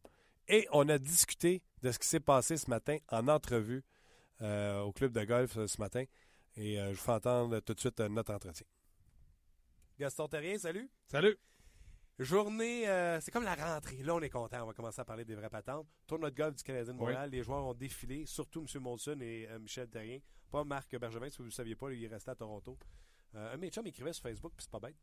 [0.48, 3.84] et on a discuté de ce qui s'est passé ce matin en entrevue
[4.42, 6.04] euh, au club de golf ce matin.
[6.56, 8.66] Et euh, je vous fais entendre tout de suite euh, notre entretien.
[9.98, 10.90] Gaston Terrien, salut.
[11.06, 11.38] Salut.
[12.18, 14.02] Journée, euh, c'est comme la rentrée.
[14.02, 14.62] Là, on est content.
[14.62, 15.86] On va commencer à parler des vraies patentes.
[16.06, 17.30] Tournoi de golf du Canadien de Montréal.
[17.30, 18.82] Les joueurs ont défilé, surtout M.
[18.82, 20.18] Monson et Michel Terrien.
[20.50, 22.78] Pas Marc Bergevin, si vous ne le saviez pas, lui, il est resté à Toronto.
[23.34, 24.96] un de mes chums écrivait sur Facebook, puis c'est pas bête.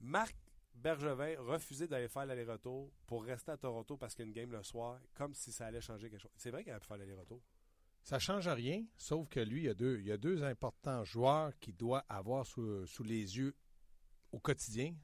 [0.00, 0.34] Marc
[0.74, 4.52] Bergevin refusait d'aller faire l'aller-retour pour rester à Toronto parce qu'il y a une game
[4.52, 6.32] le soir, comme si ça allait changer quelque chose.
[6.36, 7.42] C'est vrai qu'il a pu faire l'aller-retour.
[8.04, 10.44] Ça ne change rien, sauf que lui, il y, a deux, il y a deux
[10.44, 13.56] importants joueurs qu'il doit avoir sous, les yeux
[14.30, 14.94] au quotidien.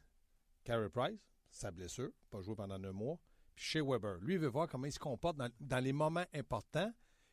[0.65, 3.19] Carey Price, sa blessure, pas joué pendant un mois.
[3.55, 6.93] Puis chez Weber, lui, il veut voir comment il se comporte dans, les moments importants.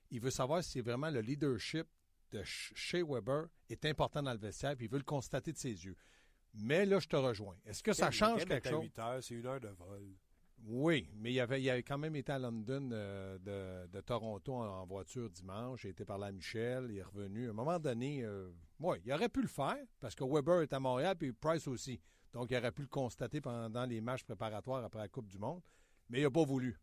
[0.10, 1.86] Il veut savoir si vraiment le leadership
[2.32, 5.84] de Shea Weber est important dans le vestiaire, puis il veut le constater de ses
[5.84, 5.98] yeux.
[6.54, 7.58] Mais là, je te rejoins.
[7.66, 8.84] Est-ce que ça change quelque chose?
[8.84, 10.16] 8 heures, c'est une heure de vol.
[10.70, 14.54] Oui, mais il avait, il avait quand même été à London euh, de, de Toronto
[14.54, 15.86] en, en voiture dimanche.
[15.86, 17.48] Il a été par à Michel, il est revenu.
[17.48, 18.50] À un moment donné, euh,
[19.06, 22.02] il aurait pu le faire parce que Weber est à Montréal puis Price aussi.
[22.34, 25.62] Donc, il aurait pu le constater pendant les matchs préparatoires après la Coupe du Monde.
[26.10, 26.78] Mais il n'a pas voulu.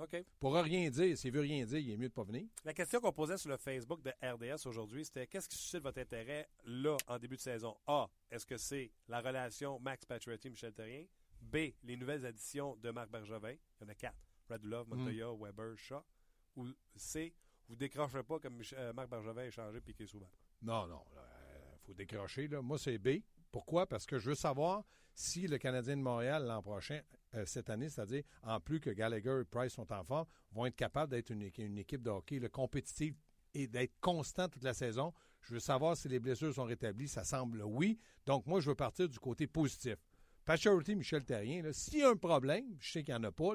[0.00, 0.24] OK.
[0.40, 2.44] Pour rien dire, s'il veut rien dire, il est mieux de pas venir.
[2.64, 6.00] La question qu'on posait sur le Facebook de RDS aujourd'hui, c'était qu'est-ce qui suscite votre
[6.00, 7.76] intérêt là, en début de saison?
[7.86, 8.08] A.
[8.30, 11.04] Est-ce que c'est la relation Max Pacioretty-Michel Terrien?
[11.40, 11.56] B.
[11.82, 13.52] Les nouvelles additions de Marc Bergevin.
[13.52, 14.16] Il y en a quatre.
[14.48, 16.02] Radulov, Montoya, Weber, Shaw.
[16.56, 17.34] Ou C.
[17.68, 20.30] Vous décrocherez pas comme Mich- euh, Marc Bergevin a changé Piqué souvent.
[20.62, 22.48] Non, non, il faut décrocher.
[22.48, 22.62] Là.
[22.62, 23.20] Moi, c'est B.
[23.52, 23.86] Pourquoi?
[23.86, 27.00] Parce que je veux savoir si le Canadien de Montréal l'an prochain,
[27.34, 30.76] euh, cette année, c'est-à-dire en plus que Gallagher et Price sont en forme, vont être
[30.76, 33.14] capables d'être une, équi- une équipe de hockey là, compétitive
[33.54, 35.12] et d'être constant toute la saison.
[35.42, 37.08] Je veux savoir si les blessures sont rétablies.
[37.08, 37.98] Ça semble oui.
[38.26, 39.96] Donc, moi, je veux partir du côté positif.
[40.48, 43.52] Pacioretty, Michel Terrien, s'il y a un problème, je sais qu'il n'y en a pas,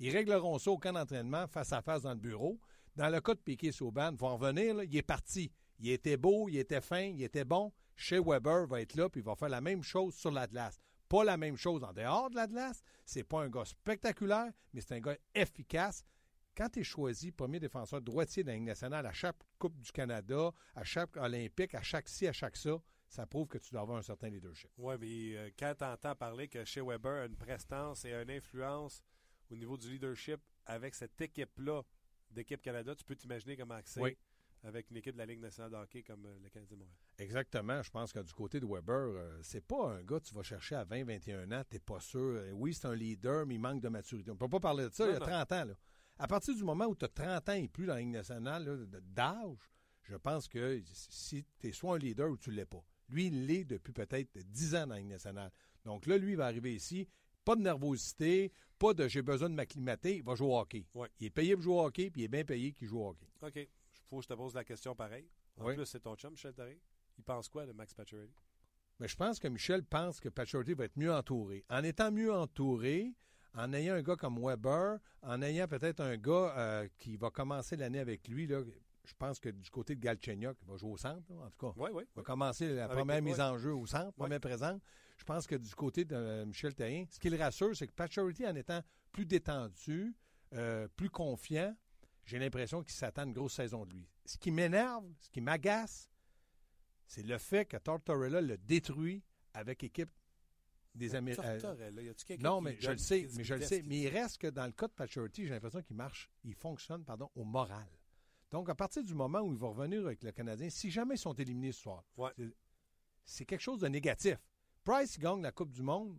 [0.00, 2.58] ils régleront ça au camp d'entraînement face à face dans le bureau.
[2.96, 5.52] Dans le cas de Piquet Sauban, ils vont en revenir, là, il est parti.
[5.78, 7.72] Il était beau, il était fin, il était bon.
[7.94, 10.80] Chez Weber va être là, puis il va faire la même chose sur l'Atlas.
[11.08, 12.82] Pas la même chose en dehors de l'Atlas.
[13.06, 16.02] C'est pas un gars spectaculaire, mais c'est un gars efficace.
[16.56, 19.92] Quand tu es choisi premier défenseur droitier de la Ligue nationale à chaque Coupe du
[19.92, 22.76] Canada, à chaque Olympique, à chaque ci, à chaque ça,
[23.14, 24.70] ça prouve que tu dois avoir un certain leadership.
[24.76, 28.30] Oui, mais euh, quand tu entends parler que chez Weber a une prestance et une
[28.30, 29.02] influence
[29.50, 31.82] au niveau du leadership avec cette équipe-là
[32.30, 34.16] d'équipe Canada, tu peux t'imaginer comment c'est Oui.
[34.64, 36.96] avec une équipe de la Ligue nationale de hockey comme euh, le Canadien Montréal.
[37.18, 37.80] Exactement.
[37.82, 40.42] Je pense que du côté de Weber, euh, c'est pas un gars que tu vas
[40.42, 42.18] chercher à 20, 21 ans, t'es pas sûr.
[42.20, 44.30] Euh, Oui, c'est un leader, mais il manque de maturité.
[44.32, 45.26] On peut pas parler de ça Non, il y a non.
[45.26, 45.64] 30 ans.
[45.66, 45.74] Là.
[46.18, 48.86] À partir du moment où tu as 30 ans et plus dans la Ligue nationale
[49.02, 49.70] d'âge,
[50.02, 52.84] je pense que si tu es soit un leader ou tu l'es pas.
[53.08, 55.50] Lui, il l'est depuis peut-être 10 ans dans la Ligue nationale.
[55.84, 57.06] Donc là, lui, il va arriver ici,
[57.44, 60.86] pas de nervosité, pas de j'ai besoin de m'acclimater, il va jouer au hockey.
[60.94, 61.08] Ouais.
[61.20, 63.08] Il est payé pour jouer au hockey, puis il est bien payé qu'il joue au
[63.10, 63.26] hockey.
[63.42, 63.56] OK.
[63.56, 63.68] Il
[64.08, 65.28] faut que je te pose la question pareil.
[65.58, 65.74] En Oui.
[65.74, 66.76] plus, c'est ton chum, Michel Therrien.
[67.18, 68.32] Il pense quoi de Max Pacioretty?
[68.98, 71.64] Mais je pense que Michel pense que Pacioretty va être mieux entouré.
[71.68, 73.12] En étant mieux entouré,
[73.54, 77.76] en ayant un gars comme Weber, en ayant peut-être un gars euh, qui va commencer
[77.76, 78.62] l'année avec lui, là,
[79.04, 81.58] je pense que du côté de Galchenyuk, il va jouer au centre, là, en tout
[81.58, 81.72] cas.
[81.76, 82.04] Oui, oui.
[82.14, 84.80] Il va commencer la Avec- première mise en jeu au centre, première présence.
[85.16, 87.92] Je pense que du côté de euh, Michel Terrien, ce qui le rassure, c'est que
[87.92, 90.14] Pacioretty, en étant plus détendu,
[90.54, 91.76] euh, plus confiant,
[92.24, 94.08] j'ai l'impression qu'il s'attend à une grosse saison de lui.
[94.24, 96.08] Ce qui m'énerve, ce qui m'agace,
[97.06, 100.10] c'est le fait que Tortorella le détruit avec équipe
[100.94, 101.58] des Américains.
[102.26, 103.82] Quelqu'un Non, mais je le sais, mais je le sais.
[103.84, 107.04] Mais il reste que dans le cas de Pacioretty, j'ai l'impression qu'il marche, il fonctionne,
[107.04, 107.86] pardon, au moral.
[108.54, 111.18] Donc, à partir du moment où il va revenir avec le Canadien, si jamais ils
[111.18, 112.30] sont éliminés ce soir, Ouais.
[113.24, 114.36] c'est- quelque chose de négatif.
[114.84, 116.16] Price gagne la Coupe du Monde,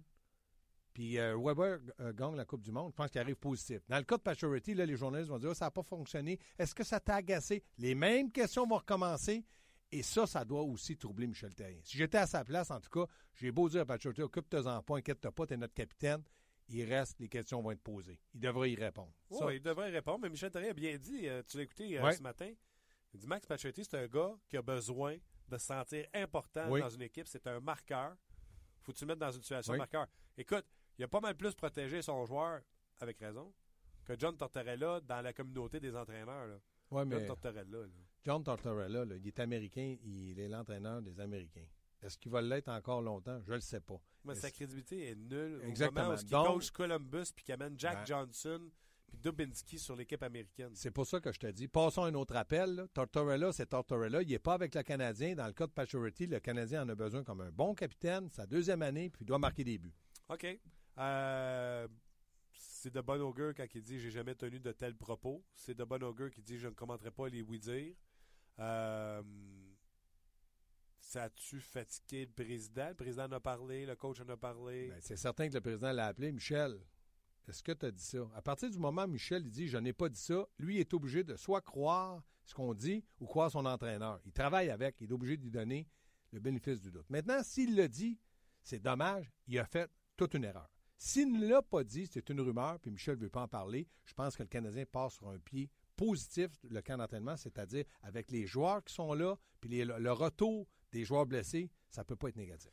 [0.94, 2.92] puis euh, Weber euh, gagne la Coupe du Monde.
[2.92, 3.80] Je pense qu'il arrive positif.
[3.88, 6.38] Dans le cas de là, les journalistes vont dire Ah, ça n'a pas fonctionné.
[6.60, 7.64] Est-ce que ça t'a agacé?
[7.78, 9.46] Les mêmes questions vont recommencer.
[9.94, 11.80] Et ça, ça doit aussi troubler Michel Terrien.
[11.84, 14.98] Si j'étais à sa place, en tout cas, j'ai beau dire à Pacioretty occupe-toi-en pas,
[14.98, 16.22] inquiète-toi pas, t'es notre capitaine.
[16.70, 18.20] Il reste, les questions vont être posées.
[18.34, 19.14] Il devrait y répondre.
[19.30, 22.04] Oui, il devrait répondre, mais Michel Therrien a bien dit, euh, tu l'as écouté euh,
[22.04, 22.14] Ouais.
[22.14, 22.52] ce matin,
[23.14, 25.16] il dit Max Pacioretty, c'est un gars qui a besoin
[25.48, 26.80] de se sentir important Oui.
[26.82, 27.28] dans une équipe.
[27.28, 28.16] C'est un marqueur.
[28.82, 29.78] faut tu le mettre dans une situation Oui.
[29.78, 30.08] de marqueur.
[30.38, 30.66] Écoute,
[30.98, 32.62] il a pas mal plus protégé son joueur,
[33.00, 33.54] avec raison,
[34.04, 36.48] que John Tortorella dans la communauté des entraîneurs.
[36.48, 36.56] là.
[36.92, 37.64] ouais, John mais Tortorella.
[37.80, 37.88] là.
[38.24, 41.66] John Tortorella, là, il est américain, il est l'entraîneur des Américains.
[42.06, 43.40] Est-ce qu'il va l'être encore longtemps?
[43.44, 44.00] Je ne le sais pas.
[44.24, 45.60] Mais sa crédibilité est nulle.
[45.64, 46.02] Exactement.
[46.02, 48.70] Au moment où il Donc- coach Columbus puis qu'il amène Jack Ben- Johnson
[49.08, 50.72] puis Dubinsky sur l'équipe américaine.
[50.74, 51.68] C'est pour ça que je te dis.
[51.68, 52.76] Passons à un autre appel.
[52.76, 52.88] là.
[52.94, 54.22] Tortorella, c'est Tortorella.
[54.22, 55.36] Il n'est pas avec le Canadien.
[55.36, 58.46] Dans le cas de Pacioretty, le Canadien en a besoin comme un bon capitaine, sa
[58.48, 59.94] deuxième année, puis il doit marquer des buts.
[60.30, 60.60] OK.
[60.98, 61.88] Euh,
[62.54, 65.44] c'est de bon augure quand il dit j'ai jamais tenu de tels propos.
[65.54, 67.96] C'est de bon augure qui dit je ne commenterai pas les oui-dire.
[68.60, 69.22] Euh,
[71.06, 72.90] ça a-tu fatigué le président?
[72.90, 74.90] Le président en a parlé, le coach en a parlé.
[74.90, 76.32] Ben, c'est certain que le président l'a appelé.
[76.32, 76.80] Michel,
[77.48, 78.28] est-ce que tu as dit ça?
[78.36, 81.24] À partir du moment où Michel dit Je n'ai pas dit ça, lui est obligé
[81.24, 84.20] de soit croire ce qu'on dit ou croire son entraîneur.
[84.26, 85.88] Il travaille avec, il est obligé de lui donner
[86.32, 87.10] le bénéfice du doute.
[87.10, 88.20] Maintenant, s'il le dit,
[88.64, 90.70] c'est dommage, il a fait toute une erreur.
[90.98, 93.88] S'il ne l'a pas dit, c'est une rumeur, puis Michel ne veut pas en parler,
[94.06, 98.32] je pense que le Canadien passe sur un pied positif, le camp d'entraînement, c'est-à-dire avec
[98.32, 102.30] les joueurs qui sont là, puis le retour des joueurs blessés, ça ne peut pas
[102.30, 102.72] être négatif.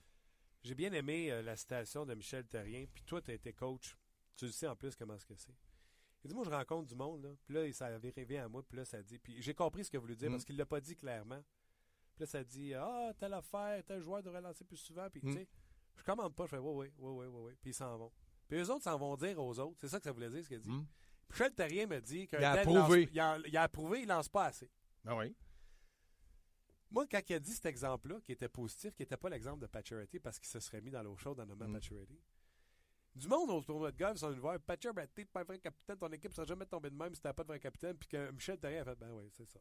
[0.63, 2.85] J'ai bien aimé euh, la citation de Michel Terrien.
[2.95, 3.97] Puis toi, tu as été coach.
[4.37, 5.55] Tu le sais en plus comment ce que c'est.
[6.25, 7.25] Il dit Moi, je rencontre du monde.
[7.25, 8.63] Là, puis là, ça avait rêvé à moi.
[8.63, 9.19] Puis là, ça dit.
[9.19, 10.35] Puis j'ai compris ce qu'il voulait dire Mm.
[10.35, 11.43] parce qu'il ne l'a pas dit clairement.
[12.15, 15.11] Puis là, ça dit Ah, telle affaire, tel joueur devrait lancer plus souvent.
[15.11, 15.31] Puis, Mm.
[15.31, 15.49] tu sais,
[15.97, 16.45] je commande pas.
[16.45, 17.53] Je fais Oui, oui, oui, oui, oui, oui.
[17.61, 18.13] Puis ils s'en vont.
[18.47, 19.79] Puis eux autres s'en vont dire aux autres.
[19.81, 20.71] C'est ça que ça voulait dire, ce qu'il a dit.
[20.71, 20.87] Hmm.
[21.29, 23.01] Michel Terrien me dit qu'un Il a approuvé.
[23.07, 24.71] lance- il, a, il a approuvé, il lance pas assez.
[25.05, 25.35] Ben oui.
[26.93, 29.67] Moi, quand il a dit cet exemple-là, qui était positif, qui n'était pas l'exemple de
[29.67, 31.73] Pacioretty parce qu'il se serait mis dans l'eau chaude en nommant Mm.
[31.75, 32.21] Pacioretty,
[33.15, 35.97] du monde au tournoi de golf sont venus voir Pacioretty, t'es pas un vrai capitaine,
[35.99, 38.31] ton équipe ne jamais tombée de même si t'as pas de vrai capitaine, puis que
[38.31, 39.61] Michel Terrien a fait, ben oui, c'est ça.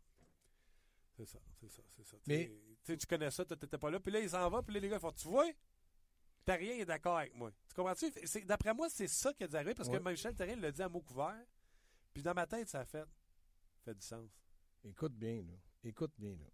[1.17, 2.17] C'est ça, c'est ça, c'est ça.
[2.17, 4.89] Tu Mais- connais ça, t'étais pas là, puis là, il s'en va, puis là, les
[4.89, 5.49] gars, font, tu vois,
[6.45, 7.51] Terrien est d'accord avec moi.
[7.67, 8.09] Tu comprends-tu?
[8.45, 9.99] D'après moi, c'est ça qui a dû arriver, parce Ouais.
[9.99, 11.45] que Michel Terrien l'a dit à mot couvert,
[12.13, 13.05] puis dans ma tête, ça a fait,
[13.83, 14.29] fait du sens.
[14.83, 15.53] Écoute bien, là.
[15.83, 16.47] Écoute bien, là.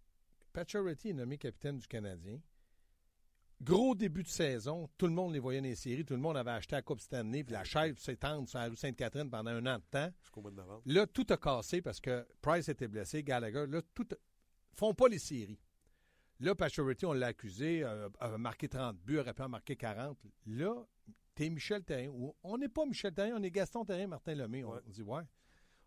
[0.52, 2.40] Pacioretty est nommé capitaine du Canadien.
[3.60, 6.36] Gros début de saison, tout le monde les voyait dans les séries, tout le monde
[6.36, 9.66] avait acheté la Coupe Stanley, puis la chaise s'étendre sur la rue Sainte-Catherine pendant un
[9.66, 10.12] an de temps.
[10.22, 10.82] Jusqu'au mois de novembre.
[10.86, 13.66] Là, tout a cassé parce que Price était blessé, Gallagher.
[13.66, 14.06] Là, tout.
[14.12, 14.16] a-
[14.74, 15.58] font pas les séries.
[16.38, 20.16] Là, Pacioretty, on l'a accusé, euh, a marqué 30 buts, aurait pu en marquer 40.
[20.46, 20.86] Là,
[21.34, 22.10] t'es Michel Terrien.
[22.10, 24.62] ou On n'est pas Michel Terrien, on est Gaston Terrien, Martin Lemay.
[24.62, 24.80] On, Ouais.
[24.86, 25.22] on dit, ouais.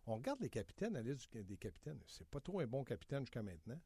[0.04, 2.00] On regarde les capitaines, la liste des capitaines.
[2.06, 3.80] C'est pas trop un bon capitaine jusqu'à maintenant.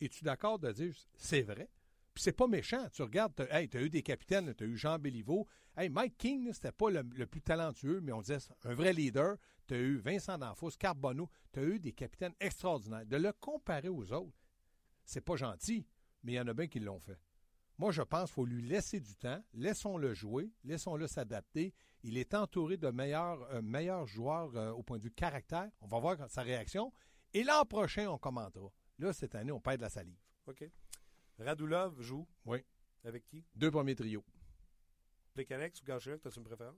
[0.00, 1.68] Es-tu d'accord de dire, c'est vrai?
[2.14, 2.88] Puis c'est pas méchant.
[2.92, 5.46] Tu regardes, t'as, hey, t'as eu des capitaines, t'as eu Jean Béliveau.
[5.76, 9.36] Hey, Mike King, c'était pas le, plus talentueux, mais on disait un vrai leader.
[9.66, 11.28] T'as eu Vincent D'Anfos, Carbonneau.
[11.52, 13.06] T'as eu des capitaines extraordinaires.
[13.06, 14.36] De le comparer aux autres,
[15.04, 15.86] c'est pas gentil,
[16.22, 17.18] mais il y en a bien qui l'ont fait.
[17.78, 19.42] Moi, je pense qu'il faut lui laisser du temps.
[19.54, 20.52] Laissons-le jouer.
[20.64, 21.72] Laissons-le s'adapter.
[22.02, 25.70] Il est entouré de meilleurs, euh, meilleurs joueurs euh, au point de vue caractère.
[25.80, 26.92] On va voir sa réaction.
[27.32, 28.70] Et l'an prochain, on commentera.
[29.00, 30.18] Là, cette année, on perd de la salive.
[30.46, 30.62] OK.
[31.38, 32.28] Radulov joue.
[32.44, 32.58] Oui.
[33.02, 33.46] Avec qui?
[33.54, 34.24] Deux premiers trios.
[35.32, 36.76] Plekanex ou Galchenyuk, t'as-tu une préférence?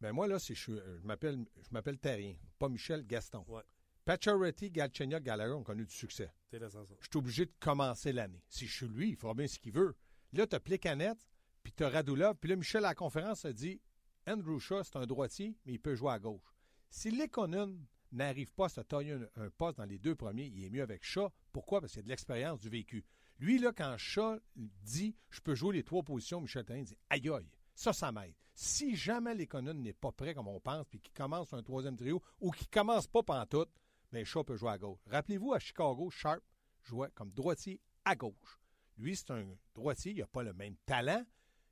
[0.00, 3.44] Ben moi, là, c'est, je, euh, je m'appelle, je m'appelle Terrien, pas Michel Gaston.
[3.48, 3.62] Ouais.
[4.04, 6.32] Pacioretty, Galchenyuk, Gallagher ont connu du succès.
[6.48, 6.96] C'est l'essentiel.
[7.00, 8.44] Je suis obligé de commencer l'année.
[8.48, 9.96] Si je suis lui, il fera bien ce qu'il veut.
[10.32, 11.18] Là, tu as Plekanec,
[11.64, 13.80] puis tu as Radulov, puis là, Michel, à la conférence, a dit
[14.28, 16.54] Andrew Shaw, c'est un droitier, mais il peut jouer à gauche.
[16.88, 20.70] Si Lekonen n'arrive pas à se tailler un, poste dans les deux premiers, il est
[20.70, 21.30] mieux avec Shaw.
[21.52, 21.80] Pourquoi?
[21.80, 23.04] Parce qu'il a de l'expérience du vécu.
[23.38, 27.28] Lui, là, quand Shaw dit je peux jouer les trois positions, Michel Terrien dit aïe
[27.28, 27.50] aïe.
[27.74, 28.34] Ça, ça m'aide.
[28.54, 32.22] Si jamais Lekonen n'est pas prêt comme on pense, puis qu'il commence un troisième trio,
[32.40, 33.70] ou qu'il commence pas pantoute,
[34.12, 35.00] bien, Shaw peut jouer à gauche.
[35.06, 36.42] Rappelez-vous, à Chicago, Sharp
[36.82, 38.60] jouait comme droitier à gauche.
[38.98, 41.24] Lui, c'est un droitier, il n'a pas le même talent,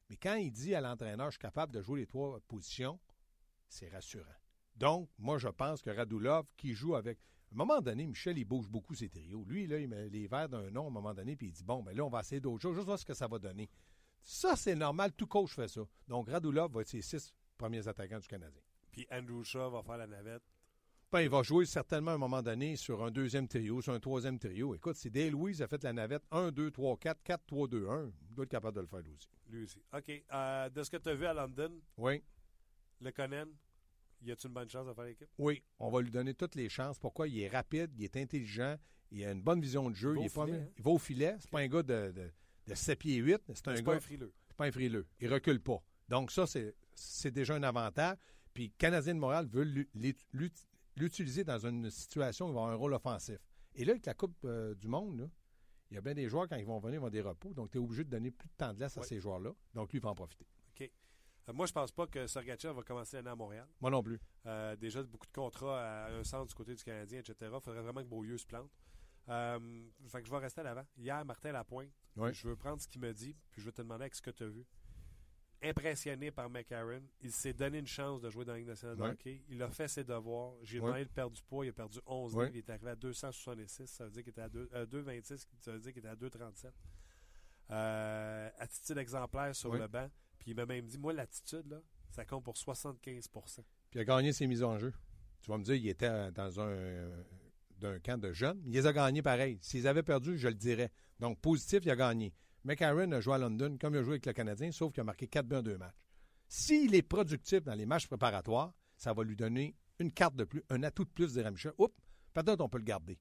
[0.08, 2.98] mais quand il dit à l'entraîneur, je suis capable de jouer les trois positions,
[3.68, 4.39] c'est rassurant.
[4.80, 7.18] Donc, moi, je pense que Radulov, qui joue avec.
[7.50, 9.44] À un moment donné, Michel, il bouge beaucoup ses trios.
[9.46, 11.64] Lui, là, il met les verres d'un nom à un moment donné, puis il dit
[11.64, 13.68] Bon, ben là, on va essayer d'autres choses, juste voir ce que ça va donner.
[14.22, 15.82] Ça, c'est normal, tout coach fait ça.
[16.08, 18.62] Donc, Radulov va être ses six premiers attaquants du Canadien.
[18.92, 20.42] Puis Andrew Shaw va faire la navette.
[21.12, 23.98] Ben, il va jouer certainement à un moment donné sur un deuxième trio, sur un
[24.00, 24.74] troisième trio.
[24.76, 27.88] Écoute, si Dale Louise a fait la navette 1, 2, 3, 4, 4, 3, 2,
[27.88, 29.28] 1, il doit être capable de le faire lui aussi.
[29.48, 29.82] Lui aussi.
[29.92, 30.24] OK.
[30.32, 32.22] Euh, de ce que tu as vu à London, Oui.
[33.00, 33.46] le Conan,
[34.22, 35.28] y a-tu une bonne chance de faire l'équipe?
[35.38, 36.98] Oui, on va lui donner toutes les chances.
[36.98, 37.28] Pourquoi?
[37.28, 38.76] Il est rapide, il est intelligent,
[39.10, 40.14] il a une bonne vision de jeu.
[40.16, 40.66] Il va Il, pas- hein?
[40.76, 41.36] il va au filet.
[41.40, 42.30] C'est pas un gars de, de,
[42.66, 43.40] de 7 pieds 8.
[43.54, 43.82] C'est un gars.
[43.82, 44.32] pas un frileux.
[44.48, 45.06] C'est pas un frileux.
[45.20, 45.82] Il recule pas.
[46.08, 48.16] Donc, ça, c'est, déjà un avantage.
[48.52, 52.54] Puis, le Canadien de Montréal veut l'u- l'ut- l'ut- l'utiliser dans une situation où il
[52.54, 53.38] va avoir un rôle offensif.
[53.76, 55.26] Et là, avec la Coupe euh, du Monde, là,
[55.90, 57.54] il y a bien des joueurs, quand ils vont venir, ils vont avoir des repos.
[57.54, 59.52] Donc, tu es obligé de donner plus de temps de laisse à ces joueurs-là.
[59.74, 60.46] Donc, lui, il va en profiter.
[61.48, 63.66] Euh, moi, je pense pas que Sergachev va commencer l'année à Montréal.
[63.80, 64.20] Moi non plus.
[64.46, 67.34] Euh, déjà, beaucoup de contrats à un centre du côté du Canadien, etc.
[67.54, 68.70] Il faudrait vraiment que Beaulieu se plante.
[69.28, 69.58] Euh,
[70.08, 70.84] fait que je vais rester à l'avant.
[70.96, 71.90] Hier, Martin Lapointe,
[72.32, 74.30] je veux prendre ce qu'il me dit, puis je veux te demander avec ce que
[74.30, 74.66] tu as vu.
[75.62, 79.02] Impressionné par McCarron, il s'est donné une chance de jouer dans la Ligue nationale de
[79.02, 79.42] hockey.
[79.50, 80.54] Il a fait ses devoirs.
[80.62, 81.66] J'ai demandé de perdre du poids.
[81.66, 82.44] Il a perdu 11 Ouais.
[82.46, 82.56] livres.
[82.56, 83.86] Il est arrivé à 266.
[83.90, 85.46] Ça veut dire qu'il était à deux- euh, 2,26.
[85.58, 86.72] Ça veut dire qu'il était à 2,37.
[87.70, 90.10] Euh, attitude exemplaire sur le banc.
[90.40, 94.32] Puis il m'a même dit, moi, l'attitude, ça compte pour 75% Puis il a gagné
[94.32, 94.92] ses mises en jeu.
[95.42, 98.60] Tu vas me dire, il était dans un camp de jeunes.
[98.66, 99.58] Il les a gagnés pareil.
[99.60, 100.90] S'ils avaient perdu, je le dirais.
[101.18, 102.34] Donc, positif, il a gagné.
[102.64, 105.04] McCarron a joué à London comme il a joué avec le Canadien, sauf qu'il a
[105.04, 105.96] marqué 4 buts en deux matchs.
[106.48, 110.62] S'il est productif dans les matchs préparatoires, ça va lui donner une carte de plus,
[110.68, 111.72] un atout de plus, dirait Michel.
[111.78, 111.94] Oups,
[112.34, 113.18] peut-être on peut le garder.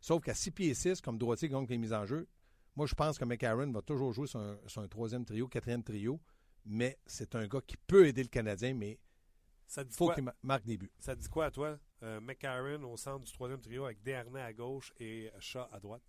[0.00, 2.28] Sauf qu'à 6 pieds 6, comme droitier, donc les mises en jeu,
[2.76, 6.20] moi, je pense que McCarron va toujours jouer sur sur un troisième trio, quatrième trio,
[6.66, 8.98] mais c'est un gars qui peut aider le Canadien, mais
[9.66, 10.90] Ça il dit faut qu'il ma- marque des buts.
[10.98, 11.78] Ça dit quoi à toi?
[12.02, 16.02] Euh, McCarron au centre du troisième trio avec Desharnais à gauche et Shaw à droite.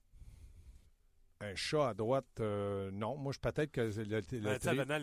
[1.39, 3.15] Un chat à droite, euh, non.
[3.15, 5.00] Moi, je peut-être que le, le, sais, tri- Venant,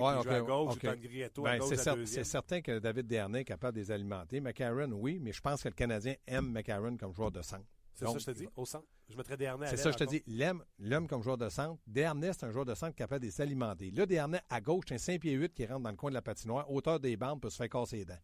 [0.00, 0.74] Ouais, ok, joue à gauche,
[1.44, 1.68] à Ben, gauche
[2.06, 4.40] c'est certain que David Dernay est capable de les alimenter.
[4.40, 7.66] McCarron, oui, mais je pense que le Canadien aime McCarron comme joueur de centre.
[7.96, 8.86] C'est ça, je te dis, au centre.
[9.08, 10.22] Je mettrais Desharnais à C'est ça, je te dis.
[10.78, 11.80] L'homme, comme joueur de centre.
[11.86, 13.90] Desharnais, c'est un joueur de centre capable de s'alimenter.
[13.90, 16.14] Là, Desharnais, à gauche, c'est un 5 pieds 8 qui rentre dans le coin de
[16.14, 18.18] la patinoire, hauteur des bandes, peut se faire casser les dents.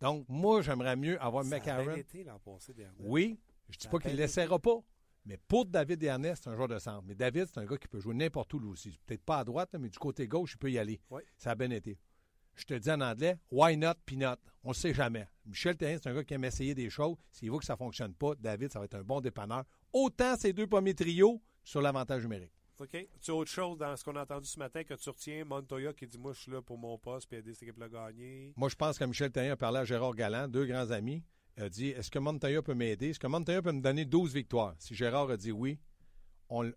[0.00, 1.96] Donc, moi, j'aimerais mieux avoir Ça a bien McCarron.
[1.96, 3.04] été l'an passé, Desharnais.
[3.04, 4.78] Oui, je dis Ça pas a qu'il ne l'essaiera pas.
[5.26, 7.02] Mais pour David Desharnais, c'est un joueur de centre.
[7.06, 8.98] Mais David, c'est un gars qui peut jouer n'importe où, lui aussi.
[9.06, 10.98] Peut-être pas à droite, mais du côté gauche, il peut y aller.
[11.10, 11.20] Oui.
[11.36, 11.98] Ça a bien été.
[12.54, 14.38] Je te dis en anglais, why not, peanut?
[14.62, 15.26] On ne sait jamais.
[15.46, 17.16] Michel Terrien, c'est un gars qui aime essayer des choses.
[17.32, 19.64] S'il voit que ça ne fonctionne pas, David, ça va être un bon dépanneur.
[19.92, 22.52] Autant ces deux premiers trios sur l'avantage numérique.
[22.78, 23.08] OK.
[23.20, 25.44] Tu as autre chose dans ce qu'on a entendu ce matin que tu retiens?
[25.44, 28.10] Montoya qui dit Moi, je suis là pour mon poste puis aider cette équipe-là à
[28.10, 28.54] gagner.
[28.56, 31.22] Moi, je pense que Michel Terrien a parlé à Gérard Galland, deux grands amis.
[31.56, 33.10] Il a dit Est-ce que Montoya peut m'aider?
[33.10, 34.74] Est-ce que Montoya peut me donner 12 victoires?
[34.78, 35.78] Si Gérard a dit oui,
[36.48, 36.72] on,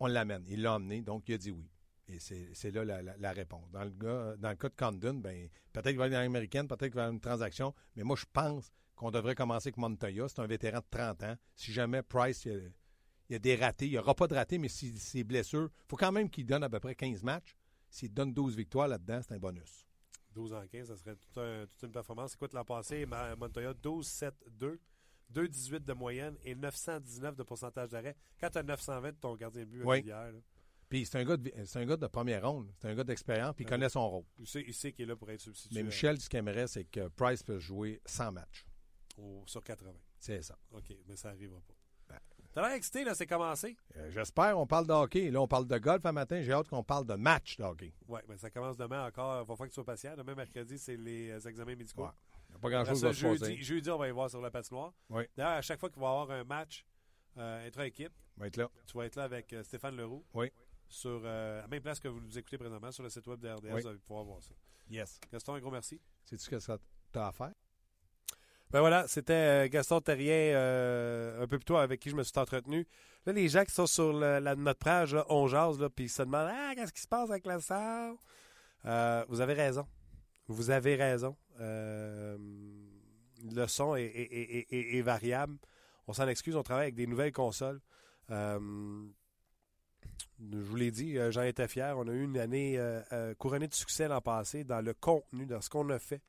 [0.00, 0.44] on l'amène.
[0.48, 1.68] Il l'a emmené, donc il a dit oui.
[2.08, 3.70] Et c'est c'est là la, la- la réponse.
[3.72, 6.68] Dans le, gars- dans le cas de Condon, ben, peut-être qu'il va aller dans l'américaine,
[6.68, 10.28] peut-être qu'il va avoir une transaction, mais moi, je pense qu'on devrait commencer avec Montoya.
[10.28, 11.36] C'est un vétéran de 30 ans.
[11.54, 12.58] Si jamais Price, il y a,
[13.28, 15.68] il y a des ratés, il n'y aura pas de ratés, mais si ses blessures,
[15.72, 17.56] il faut quand même qu'il donne à peu près 15 matchs.
[17.90, 19.84] S'il donne 12 victoires là-dedans, c'est un bonus.
[20.32, 21.16] 12 en 15, ça serait
[21.62, 22.34] un- toute une performance.
[22.34, 23.04] Écoute, l'an passé,
[23.38, 24.78] Montoya, 12-7-2,
[25.30, 28.16] 2-18 de moyenne et 919 de pourcentage d'arrêt.
[28.40, 30.00] Quand tu as 920 de ton gardien de but Oui.
[30.02, 30.38] hier, là,
[30.88, 32.70] Puis c'est un gars de, c'est un gars de première ronde.
[32.78, 34.24] C'est un gars d'expérience, puis il connaît son rôle.
[34.38, 36.66] il sait, il sait qu'il est là pour être substitué Mais Michel, ce qu'il aimerait,
[36.68, 38.66] c'est que Price peut jouer 100 matchs.
[39.18, 39.92] au- sur 80.
[40.18, 40.56] C'est ça.
[40.72, 41.74] OK, mais ça n'arrivera pas.
[42.08, 42.18] Ben.
[42.52, 43.76] T'as l'air excité, là, c'est commencé.
[43.96, 44.58] Euh, J'espère.
[44.58, 45.30] On parle de hockey.
[45.30, 46.40] Là, on parle de golf un matin.
[46.42, 47.92] J'ai hâte qu'on parle de match de hockey.
[48.08, 49.36] Oui, mais ça commence demain encore.
[49.36, 50.14] Il va falloir que tu sois patient.
[50.16, 52.04] Demain, mercredi, c'est les euh, examens médicaux.
[52.04, 52.10] Ouais.
[52.48, 53.20] Il n'y a pas grand-chose à passer.
[53.20, 54.92] jeudi, jeudi, on va y voir sur la patinoire.
[55.10, 55.24] Oui.
[55.36, 56.86] D'ailleurs, à chaque fois qu'il va y avoir un match
[57.38, 58.70] euh, intra-équipe, On va être là.
[58.86, 60.24] tu vas être là avec euh, Stéphane Leroux.
[60.32, 60.50] Oui.
[60.88, 63.48] Sur euh, la même place que vous nous écoutez présentement, sur le site web de
[63.48, 63.80] RDS, Oui.
[63.82, 64.54] vous allez pouvoir voir ça.
[64.88, 65.18] Yes.
[65.32, 66.00] Gaston, un gros merci.
[66.24, 66.78] Sais-tu ce que ça
[67.12, 67.52] t'a à faire?
[68.70, 72.22] Ben voilà, c'était euh, Gaston Terrien euh, un peu plus tôt avec qui je me
[72.24, 72.86] suis entretenu.
[73.24, 76.06] Là, les gens qui sont sur le- la, notre page, là, on jase, là, puis
[76.06, 78.14] ils se demandent Ah, qu'est-ce qui se passe avec la salle?
[78.84, 79.86] Euh, vous avez raison.
[80.48, 81.36] Vous avez raison.
[81.60, 82.36] Euh,
[83.52, 85.56] le son est, est- est- est- est variable.
[86.08, 87.80] On s'en excuse, on travaille avec des nouvelles consoles.
[90.38, 91.96] Je vous l'ai dit, euh, j'en étais fier.
[91.96, 95.46] On a eu une année euh, euh, couronnée de succès l'an passé dans le contenu,
[95.46, 96.22] dans ce qu'on a fait.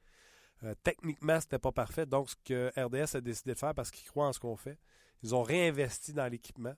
[0.84, 2.08] Techniquement, c'était pas parfait.
[2.08, 4.80] Donc, ce que RDS a décidé de faire parce qu'ils croient en ce qu'on fait,
[5.22, 6.74] ils ont réinvesti dans l'équipement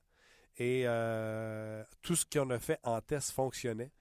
[0.58, 0.84] et
[2.02, 3.94] tout ce qu'on a fait en test fonctionnait.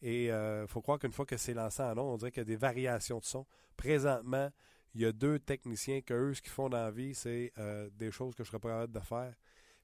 [0.00, 2.46] Et il faut croire qu'une fois que c'est lancé en ondes, on dirait qu'il y
[2.46, 3.44] a des variations de son.
[3.76, 4.50] Présentement,
[4.94, 7.52] il y a deux techniciens que eux, ce qu'ils font dans la vie, c'est
[7.92, 9.34] des choses que je serais pas capable de faire.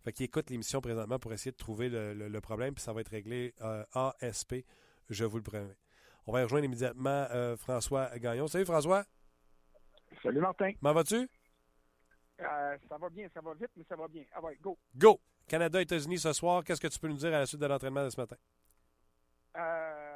[0.05, 2.93] Fait qu'ils écoutent l'émission présentement pour essayer de trouver le, le- le problème, puis ça
[2.93, 3.85] va être réglé euh,
[4.21, 4.57] ASP,
[5.11, 5.77] je vous le promets.
[6.27, 8.47] On va rejoindre immédiatement euh, François Gagnon.
[8.49, 9.05] Salut François,
[10.23, 10.73] Salut Martin.
[10.81, 11.29] comment vas-tu?
[12.41, 14.25] Euh, ça va bien, ça va vite, mais ça va bien.
[14.33, 14.77] Ah ouais, go.
[14.97, 15.21] Go!
[15.49, 18.11] Canada-États-Unis ce soir, qu'est-ce que tu peux nous dire à la suite de l'entraînement de
[18.11, 18.37] ce matin?
[19.57, 20.12] Euh,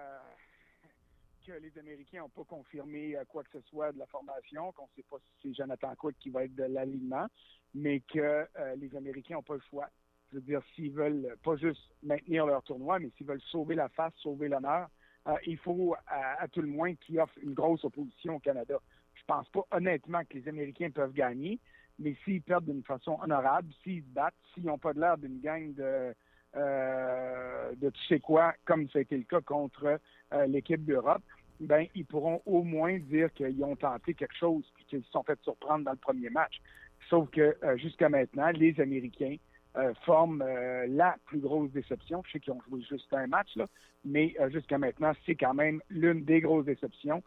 [1.47, 4.89] que les Américains n'ont pas confirmé quoi que ce soit de la formation, qu'on ne
[4.97, 7.27] sait pas si c'est Jonathan Quick qui va être de l'alignement,
[7.73, 9.89] mais que euh, les Américains n'ont pas le choix.
[10.31, 13.89] Je veux dire, s'ils veulent pas juste maintenir leur tournoi, mais s'ils veulent sauver la
[13.91, 14.89] face, sauver l'honneur,
[15.29, 18.81] euh, il faut à, à tout le moins qu'ils offrent une grosse opposition au Canada.
[19.15, 21.61] Je pense pas honnêtement que les Américains peuvent gagner,
[22.01, 25.41] mais s'ils perdent d'une façon honorable, s'ils se battent, s'ils n'ont pas de l'air d'une
[25.41, 26.13] gang de,
[26.57, 30.01] euh, de tu sais quoi, comme ça a été le cas contre
[30.49, 31.23] l'équipe d'Europe,
[31.61, 35.23] ben ils pourront au moins dire qu'ils ont tenté quelque chose et qu'ils se sont
[35.23, 36.61] fait surprendre dans le premier match.
[37.09, 39.37] Sauf que euh, jusqu'à maintenant, les Américains
[39.77, 42.23] euh, forment euh, la plus grosse déception.
[42.27, 43.67] Je sais qu'ils ont joué juste un match, là,
[44.05, 47.23] mais jusqu'à maintenant, c'est quand même l'une des grosses déceptions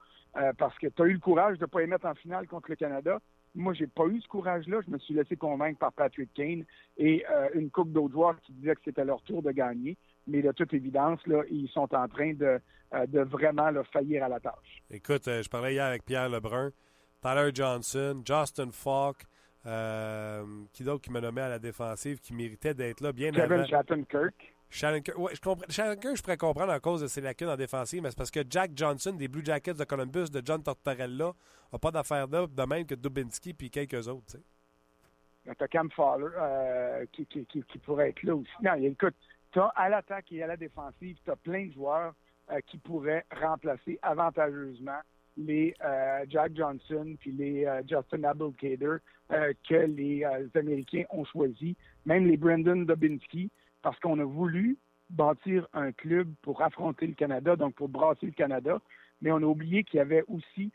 [0.60, 2.70] parce que tu as eu le courage de ne pas les mettre en finale contre
[2.70, 3.20] le Canada.
[3.56, 4.80] Moi, j'ai pas eu ce courage-là.
[4.86, 6.64] Je me suis laissé convaincre par Patrick Kane
[6.98, 9.98] et une coupe d'autres joueurs qui disaient que c'était leur tour de gagner.
[10.30, 12.60] Mais de toute évidence, là, ils sont en train de,
[12.94, 14.84] euh, de vraiment là, faillir à la tâche.
[14.90, 16.72] Écoute, euh, je parlais hier avec Pierre Lebrun,
[17.22, 19.26] Tyler Johnson, Justin Falk,
[19.66, 23.52] euh, qui d'autre qui me nommait à la défensive, qui méritait d'être là bien Kevin
[23.52, 23.66] avant.
[23.66, 24.54] Shattenkirk.
[24.70, 25.66] Shannon Kirk, ouais, je comprends.
[25.68, 28.42] Kirk, je pourrais comprendre à cause de ses lacunes en défensive, mais c'est parce que
[28.48, 31.34] Jack Johnson des Blue Jackets de Columbus, de John Tortorella,
[31.74, 34.38] n'a pas d'affaire là, de même que Dubinsky puis quelques autres.
[35.44, 38.52] tu as Cam Fowler euh, qui, qui, qui, qui pourrait être là aussi.
[38.62, 39.16] Non, écoute,
[39.52, 42.14] tu à l'attaque et à la défensive, tu as plein de joueurs
[42.52, 45.00] euh, qui pourraient remplacer avantageusement
[45.38, 48.98] les euh, Jack Johnson puis les euh, Justin Abelkader
[49.70, 50.26] que les
[50.56, 53.52] Américains ont choisi, même les Brendan Dubinsky,
[53.84, 54.76] parce qu'on a voulu
[55.12, 58.80] bâtir un club pour affronter le Canada, donc pour brasser le Canada.
[59.22, 60.72] mais on a oublié qu'il y avait aussi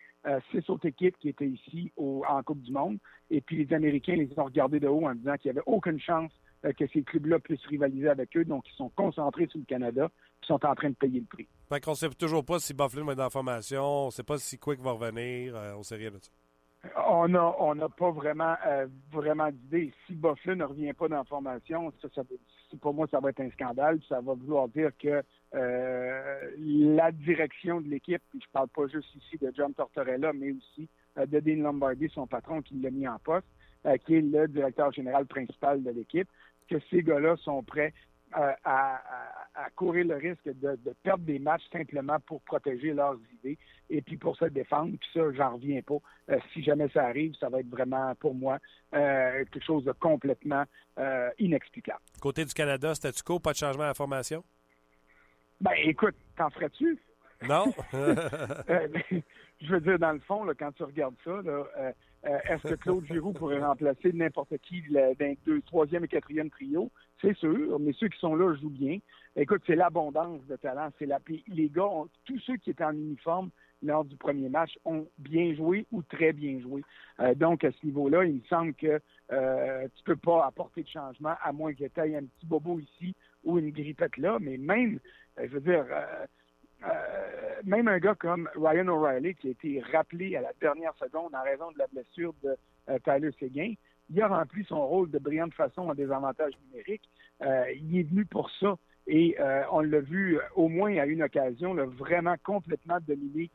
[0.53, 2.99] six autres équipes qui étaient ici en Coupe du Monde.
[3.29, 5.99] Et puis les Américains les ont regardés de haut en disant qu'il n'y avait aucune
[5.99, 6.31] chance
[6.73, 8.45] que ces clubs-là puissent rivaliser avec eux.
[8.45, 10.11] Donc, ils sont concentrés sur le Canada
[10.43, 11.49] et sont en train de payer le prix.
[11.69, 14.11] Fait qu'on ne sait toujours pas si Buffalo va être dans la formation, on ne
[14.11, 16.31] sait pas si Quick va revenir, euh, on ne sait rien de ça.
[17.07, 19.93] On n'a on a pas vraiment, euh, vraiment d'idée.
[20.07, 22.23] Si Buffalo ne revient pas dans la formation, ça, ça,
[22.81, 24.01] pour moi, ça va être un scandale.
[24.09, 25.23] Ça va vouloir dire que
[25.55, 30.53] euh, la direction de l'équipe, je ne parle pas juste ici de John Tortorella, mais
[30.53, 30.89] aussi
[31.19, 33.47] euh, de Dean Lombardi, son patron, qui l'a mis en poste,
[33.87, 36.29] euh, qui est le directeur général principal de l'équipe,
[36.69, 37.93] que ces gars-là sont prêts
[38.37, 39.01] euh, à,
[39.55, 43.57] à, courir le risque de, de, perdre des matchs simplement pour protéger leurs idées
[43.91, 44.97] et puis pour se défendre.
[44.99, 45.99] Puis ça, j'en reviens pas.
[46.31, 48.59] Euh, si jamais ça arrive, ça va être vraiment, pour moi,
[48.93, 50.65] euh, quelque chose de complètement
[50.99, 52.01] euh, inexplicable.
[52.21, 54.43] Côté du Canada, statu quo, pas de changement à la formation?
[55.61, 56.99] Ben, écoute, t'en ferais-tu?
[57.47, 57.73] Non.
[57.93, 61.93] je veux dire, dans le fond, là, quand tu regardes ça, là,
[62.27, 66.51] euh, euh, est-ce que Claude Giroux pourrait remplacer n'importe qui d'un deux, troisième et quatrième
[66.51, 66.91] trio?
[67.20, 68.99] C'est sûr, mais ceux qui sont là jouent bien.
[69.37, 70.91] Écoute, c'est l'abondance de talent.
[70.99, 71.18] C'est la,
[71.49, 71.89] les gars,
[72.25, 73.51] tous ceux qui étaient en uniforme
[73.83, 76.83] lors du premier match ont bien joué ou très bien joué.
[77.20, 79.01] Euh, donc, à ce niveau-là, il me semble que
[79.33, 82.79] euh, tu peux pas apporter de changement à moins que tu aies un petit bobo
[82.79, 83.14] ici
[83.45, 84.39] ou une grippette là.
[84.41, 84.99] Mais même,
[85.39, 85.85] je veux dire,
[86.87, 87.24] euh,
[87.64, 91.43] même un gars comme Ryan O'Reilly, qui a été rappelé à la dernière seconde en
[91.43, 92.57] raison de la blessure de
[92.89, 93.74] euh, Tyler Seguin,
[94.11, 97.09] il a rempli son rôle de brillante façon en désavantage numérique.
[97.43, 98.76] Euh, il est venu pour ça.
[99.07, 103.51] Et euh, on l'a vu au moins à une occasion, là, vraiment complètement dominer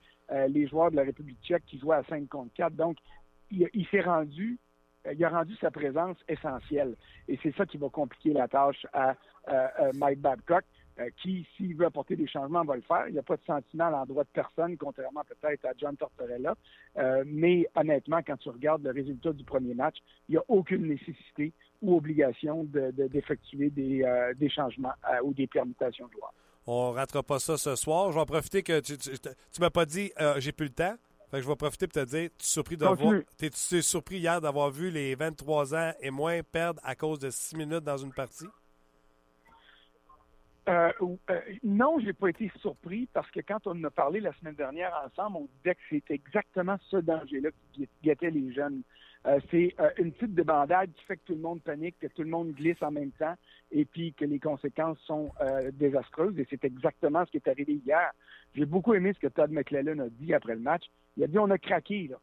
[0.47, 2.75] les joueurs de la République tchèque qui jouaient à 5 contre 4.
[2.75, 2.97] Donc,
[3.49, 4.59] il s'est rendu,
[5.11, 6.95] il a rendu sa présence essentielle.
[7.27, 9.15] Et c'est ça qui va compliquer la tâche à
[9.95, 10.63] Mike Babcock.
[10.99, 13.07] Euh, qui, s'il veut apporter des changements, va le faire.
[13.07, 16.55] Il n'y a pas de sentiment à l'endroit de personne, contrairement peut-être à John Tortorella.
[16.97, 19.95] Euh, mais honnêtement, quand tu regardes le résultat du premier match,
[20.27, 24.91] il n'y a aucune nécessité ou obligation d'effectuer de, des, euh, des, changements
[25.23, 26.33] ou des permutations de joueurs.
[26.67, 28.11] On ne ratera pas ça ce soir.
[28.11, 30.95] Je vais en profiter que tu ne m'as pas dit j'ai plus le temps.
[31.31, 32.77] Fait que je vais profiter pour te dire, tu es surpris,
[33.41, 37.55] es surpris hier d'avoir vu les 23 ans et moins perdre à cause de 6
[37.55, 38.47] minutes dans une partie?
[40.67, 40.91] Euh,
[41.29, 44.55] euh, non, j'ai pas été surpris parce que quand on en a parlé la semaine
[44.55, 48.83] dernière ensemble, on disait que c'était exactement ce danger-là qui guettait les jeunes.
[49.27, 52.23] Euh, c'est euh, une petite débandade qui fait que tout le monde panique, que tout
[52.23, 53.35] le monde glisse en même temps
[53.71, 56.37] et puis que les conséquences sont euh, désastreuses.
[56.39, 58.11] Et c'est exactement ce qui est arrivé hier.
[58.55, 60.85] J'ai beaucoup aimé ce que Todd McClellan a dit après le match.
[61.17, 62.07] Il a dit on a craqué.
[62.07, 62.17] Là.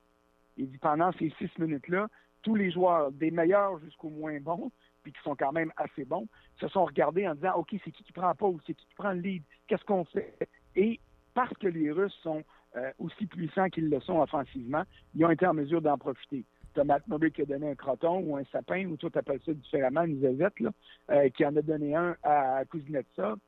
[0.57, 2.09] Il dit pendant ces six minutes-là,
[2.43, 4.71] tous les joueurs, des meilleurs jusqu'aux moins bons,
[5.07, 6.27] puis qui sont quand même assez bons,
[6.59, 9.13] se sont regardés en disant OK, c'est qui qui prend pause, c'est qui qui prend
[9.13, 10.37] le lead, qu'est-ce qu'on fait?
[10.75, 10.99] Et
[11.33, 12.43] parce que les Russes sont
[12.77, 14.83] euh, aussi puissants qu'ils le sont offensivement,
[15.15, 16.45] ils ont été en mesure d'en profiter.
[16.75, 20.03] T'as Matt qui a donné un croton ou un sapin, ou toi t'appelles ça différemment,
[20.03, 20.71] une zézette, là,
[21.13, 23.39] euh, qui en a donné un à Kuznetsov.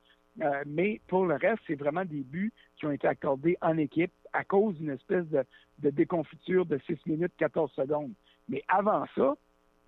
[0.41, 4.13] Euh, mais pour le reste, c'est vraiment des buts qui ont été accordés en équipe
[4.33, 5.43] à cause d'une espèce de,
[5.81, 8.13] de déconfiture de 6 minutes 14 secondes.
[8.49, 9.35] Mais avant ça,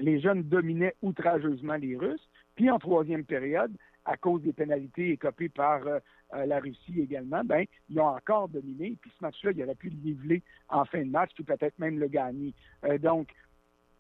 [0.01, 2.29] les jeunes dominaient outrageusement les Russes.
[2.57, 3.73] Puis en troisième période,
[4.05, 5.99] à cause des pénalités écopées par euh,
[6.35, 8.97] euh, la Russie également, ben ils ont encore dominé.
[9.01, 11.99] Puis ce match-là, il aurait pu le niveler en fin de match, puis peut-être même
[11.99, 12.55] le gagner.
[12.85, 13.29] Euh, donc,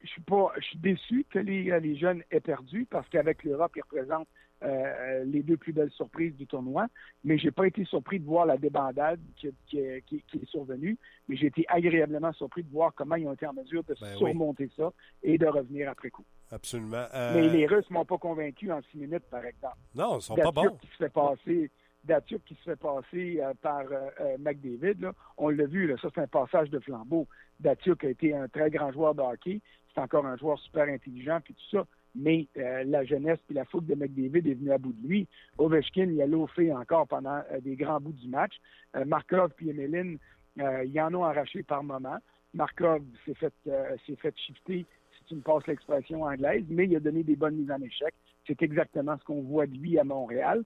[0.02, 3.72] je suis pas, je suis déçu que les, les jeunes aient perdu parce qu'avec l'Europe,
[3.76, 4.28] ils représentent
[4.62, 6.86] euh, les deux plus belles surprises du tournoi.
[7.24, 10.98] Mais j'ai pas été surpris de voir la débandade qui, qui, qui, qui est survenue,
[11.28, 14.16] mais j'ai été agréablement surpris de voir comment ils ont été en mesure de ben
[14.16, 14.72] surmonter oui.
[14.76, 14.92] ça
[15.22, 16.24] et de revenir après coup.
[16.50, 17.06] Absolument.
[17.14, 17.34] Euh...
[17.34, 19.76] Mais les Russes m'ont pas convaincu en six minutes, par exemple.
[19.94, 20.76] Non, ils sont pas bons.
[20.80, 21.70] Qui se fait passer,
[22.04, 26.08] Datsuk qui se fait passer euh, par euh, McDavid, là, on l'a vu, là, ça
[26.14, 27.26] c'est un passage de flambeau.
[27.60, 29.60] Datsuk a été un très grand joueur de hockey,
[29.94, 33.64] c'est encore un joueur super intelligent, puis tout ça mais euh, la jeunesse puis la
[33.64, 35.28] foule de McDavid est venue à bout de lui.
[35.58, 38.54] Ovechkin, il a loafé encore pendant euh, des grands bouts du match.
[38.96, 40.18] Euh, Markov puis Emeline,
[40.56, 42.18] ils en ont arraché par moment.
[42.52, 44.84] Markov s'est fait, s'est fait shifter,
[45.16, 48.12] si tu me passes l'expression anglaise, mais il a donné des bonnes mises en échec.
[48.46, 50.64] C'est exactement ce qu'on voit de lui à Montréal.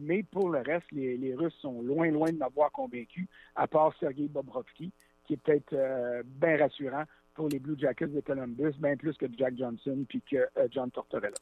[0.00, 3.94] mais pour le reste, les, les, Russes sont loin, loin de m'avoir convaincu, à part
[4.00, 4.90] Sergei Bobrovski,
[5.24, 5.76] qui est peut-être
[6.24, 7.04] bien rassurant
[7.34, 10.90] pour les Blue Jackets de Columbus, bien plus que Jack Johnson puis que euh, John
[10.90, 11.34] Tortorella.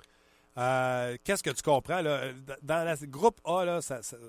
[0.59, 2.01] Euh, Qu'est-ce que tu comprends?
[2.03, 2.33] Là?
[2.63, 3.81] Dans le groupe A, là,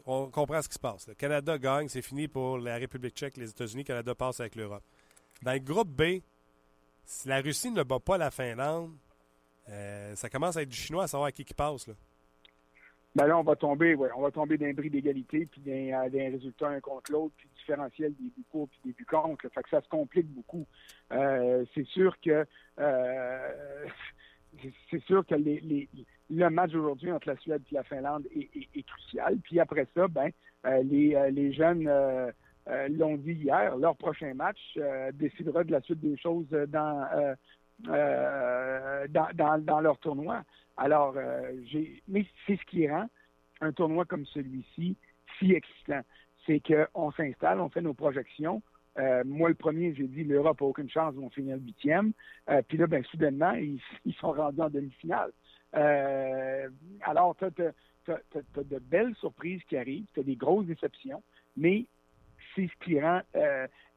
[0.06, 1.08] on comprend ce qui se passe.
[1.08, 3.84] Le Canada gagne, c'est fini pour la République tchèque, les États-Unis.
[3.84, 4.84] Canada passe avec l'Europe.
[5.42, 6.22] Dans le groupe B,
[7.04, 8.92] si la Russie ne bat pas la Finlande,
[9.70, 11.88] euh, ça commence à être du chinois à savoir à qui qui passe.
[11.88, 11.94] Là.
[13.14, 16.32] Ben là, on va tomber, ouais, on va tomber d'un bris d'égalité, puis d'un, d'un
[16.32, 19.50] résultat un contre l'autre, puis différentiel des buts courts, puis des buts contre.
[19.50, 20.66] Fait que ça se complique beaucoup.
[21.12, 22.46] Euh, c'est sûr que
[22.80, 23.50] euh,
[24.90, 25.90] c'est sûr que les, les,
[26.30, 29.38] le match aujourd'hui entre la Suède et la Finlande est, est, crucial.
[29.44, 30.30] Puis après ça, ben
[30.66, 32.32] euh, les, euh, les jeunes euh,
[32.70, 37.06] euh, l'ont dit hier, leur prochain match euh, décidera de la suite des choses dans,
[37.14, 37.36] euh,
[37.90, 40.44] euh, dans, dans, dans, leur tournoi.
[40.78, 43.08] Alors, euh, j'ai, mais c'est ce qui rend
[43.62, 44.96] un tournoi comme celui-ci
[45.38, 46.02] si excitant.
[46.46, 48.62] C'est qu'on s'installe, on fait nos projections.
[48.98, 52.14] Euh, moi, le premier, j'ai dit l'Europe n'a aucune chance, ils vont finir huitième.
[52.50, 53.80] Euh, puis là, ben, soudainement, ils,
[54.20, 55.32] sont rendus en demi-finale.
[55.74, 61.24] Alors, tu as, de belles surprises qui arrivent, tu as des grosses déceptions,
[61.56, 61.86] mais
[62.56, 63.22] c'est ce qui rend,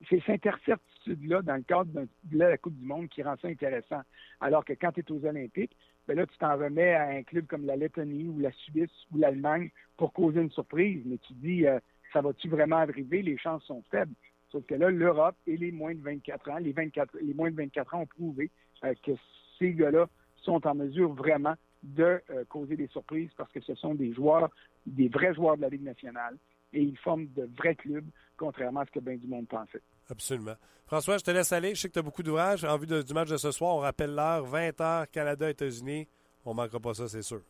[0.09, 4.03] c'est cette incertitude-là dans le cadre de la Coupe du Monde qui rend ça intéressant.
[4.41, 7.47] Alors que quand tu es aux Olympiques, ben là, tu t'en remets à un club
[7.47, 11.03] comme la Lettonie ou la Suisse ou l'Allemagne pour causer une surprise.
[11.07, 11.79] Mais tu dis, euh,
[12.13, 13.23] ça va-tu vraiment arriver?
[13.23, 14.15] Les chances sont faibles.
[14.51, 17.57] Sauf que là, l'Europe et les moins de 24 ans, les, 24, les moins de
[17.57, 18.51] 24 ans ont prouvé
[18.85, 19.13] euh, que
[19.59, 20.09] ces gars-là
[20.43, 24.51] sont en mesure vraiment de euh, causer des surprises parce que ce sont des joueurs,
[24.87, 26.37] des vrais joueurs de la Ligue nationale
[26.73, 29.83] et ils forment de vrais clubs, contrairement à ce que bien du monde pensait.
[30.11, 30.57] Absolument.
[30.87, 31.75] François, je te laisse aller.
[31.75, 32.65] Je sais que tu as beaucoup d'ouvrages.
[32.65, 36.09] En vue de, du match de ce soir, on rappelle l'heure, 20h, Canada, États-Unis.
[36.45, 37.41] On ne manquera pas ça, c'est sûr.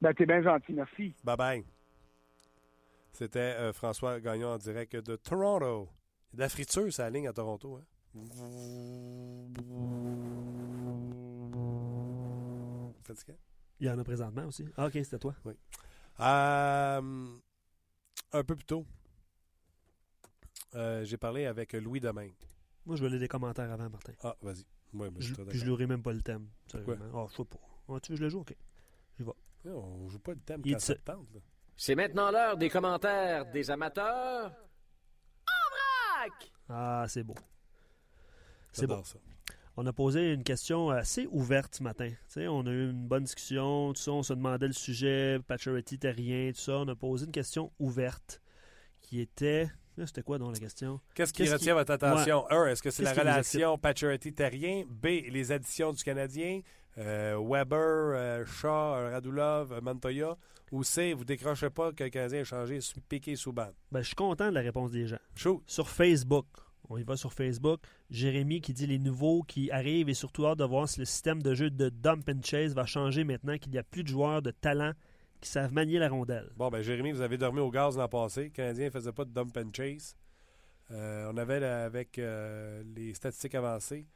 [0.00, 1.14] Ben, t'es bien gentil, merci.
[1.22, 1.64] Bye bye.
[3.12, 5.88] C'était euh, François Gagnon en direct de Toronto.
[6.32, 7.76] Il y a de la friture, ça ligne à Toronto.
[7.76, 7.84] Hein?
[13.04, 13.34] Fatigué?
[13.80, 14.64] Il y en a présentement aussi.
[14.76, 15.34] Ah, ok, c'était toi.
[15.44, 15.54] Oui.
[16.20, 17.36] Euh,
[18.32, 18.86] un peu plus tôt,
[20.74, 22.34] euh, j'ai parlé avec Louis Domingue.
[22.86, 24.12] Moi, je veux lire des commentaires avant, Martin.
[24.22, 24.64] Ah, vas-y.
[24.94, 26.48] Ouais, je, puis je l'aurai même pas le thème.
[26.70, 26.96] Pourquoi?
[27.14, 27.58] Oh, je sais pas.
[27.88, 28.40] Oh, tu veux que je le joue?
[28.40, 28.54] OK.
[29.18, 29.30] J'y vais.
[29.64, 31.32] Ouais, on joue pas le thème Il quand ça te tente.
[31.32, 31.40] Là.
[31.76, 34.52] C'est maintenant l'heure des commentaires des amateurs.
[35.46, 36.52] En vrac!
[36.68, 37.34] Ah, c'est beau.
[38.72, 38.94] C'est bon.
[38.94, 39.18] J'adore ça.
[39.76, 42.08] On a posé une question assez ouverte ce matin.
[42.08, 45.38] Tu sais, on a eu une bonne discussion, tout ça, on se demandait le sujet,
[45.46, 46.78] Paturity, terrien, tout ça.
[46.78, 48.42] On a posé une question ouverte
[49.00, 49.70] qui était.
[50.06, 51.00] C'était quoi donc la question?
[51.14, 52.50] Qu'est-ce qui Qu'est-ce retient qui- votre attention?
[52.50, 54.84] Un, est-ce que c'est la Qu'est-ce relation Paturity-Terrien?
[54.88, 56.60] B, les additions du Canadien?
[56.98, 60.36] Euh, Weber, euh, Shaw, Radulov, Montoya?
[60.70, 63.68] Ou C, vous décrochez pas que le Canadien a changé sous- piqué sous ban?
[63.90, 65.18] Ben, je suis content de la réponse des gens.
[65.34, 65.62] Shoot.
[65.66, 66.46] Sur Facebook,
[66.88, 67.80] on y va sur Facebook.
[68.10, 71.42] Jérémy qui dit les nouveaux qui arrivent et surtout hâte de voir si le système
[71.42, 74.40] de jeu de dump and chase va changer maintenant qu'il n'y a plus de joueurs
[74.40, 74.92] de talent
[75.42, 76.50] qui savent manier la rondelle.
[76.56, 78.44] Bon, ben Jérémy, vous avez dormi au gaz l'an passé.
[78.44, 80.16] Le Canadien ne faisait pas de dump and chase.
[80.92, 84.06] Euh, on avait, avec euh, les statistiques avancées,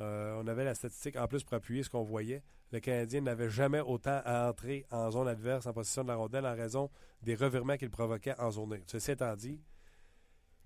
[0.00, 2.42] euh, on avait la statistique en plus pour appuyer ce qu'on voyait.
[2.72, 6.46] Le Canadien n'avait jamais autant à entrer en zone adverse en possession de la rondelle
[6.46, 6.90] en raison
[7.22, 8.78] des revirements qu'il provoquait en zone.
[8.86, 9.60] Ceci étant dit,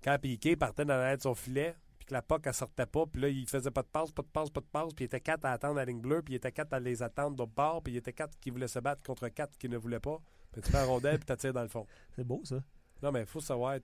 [0.01, 1.75] quand Piqué partait dans l'aide de son filet,
[2.09, 4.27] que la POC ne sortait pas, puis là, il faisait pas de passe, pas de
[4.27, 6.37] passe, pas de passe, puis il était quatre à attendre la ligne bleue, puis il
[6.37, 9.01] était quatre à les attendre d'autre part, puis il était quatre qui voulaient se battre
[9.03, 10.19] contre quatre qui ne voulaient pas.
[10.51, 11.85] Puis tu fais la rondelle, puis tu tires dans le fond.
[12.15, 12.61] C'est beau, ça.
[13.03, 13.77] Non, mais il faut savoir,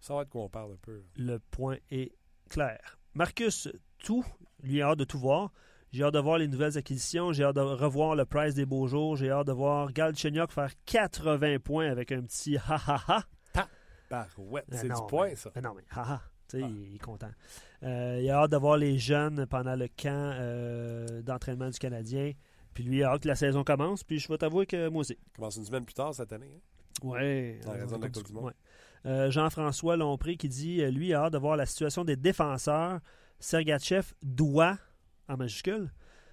[0.00, 1.02] savoir de quoi on parle un peu.
[1.16, 2.12] Le point est
[2.48, 2.98] clair.
[3.14, 3.68] Marcus,
[3.98, 4.24] tout,
[4.62, 5.52] lui a hâte de tout voir.
[5.92, 7.32] J'ai hâte de voir les nouvelles acquisitions.
[7.32, 9.14] J'ai hâte de revoir le price des beaux jours.
[9.16, 13.24] J'ai hâte de voir Galchenyuk faire 80 points avec un petit ha-ha-ha.
[14.10, 15.50] Barouette, Ben c'est du point, mais- ça.
[15.54, 16.20] ben non, mais haha.
[16.20, 17.30] Tu il, est content.
[17.82, 22.32] Euh, il a hâte de voir les jeunes pendant le camp euh, d'entraînement du Canadien.
[22.72, 24.04] Puis lui, il a hâte que la saison commence.
[24.04, 25.16] Puis je vais t'avouer que moi aussi.
[25.34, 26.50] commence une semaine plus tard cette année.
[26.54, 26.60] hein?
[27.02, 28.52] En euh, ouais.
[29.06, 33.00] Euh, Jean-François Lompré qui dit lui, il a hâte de voir la situation des défenseurs.
[33.38, 34.78] Sergachev doit,
[35.28, 35.92] en majuscule,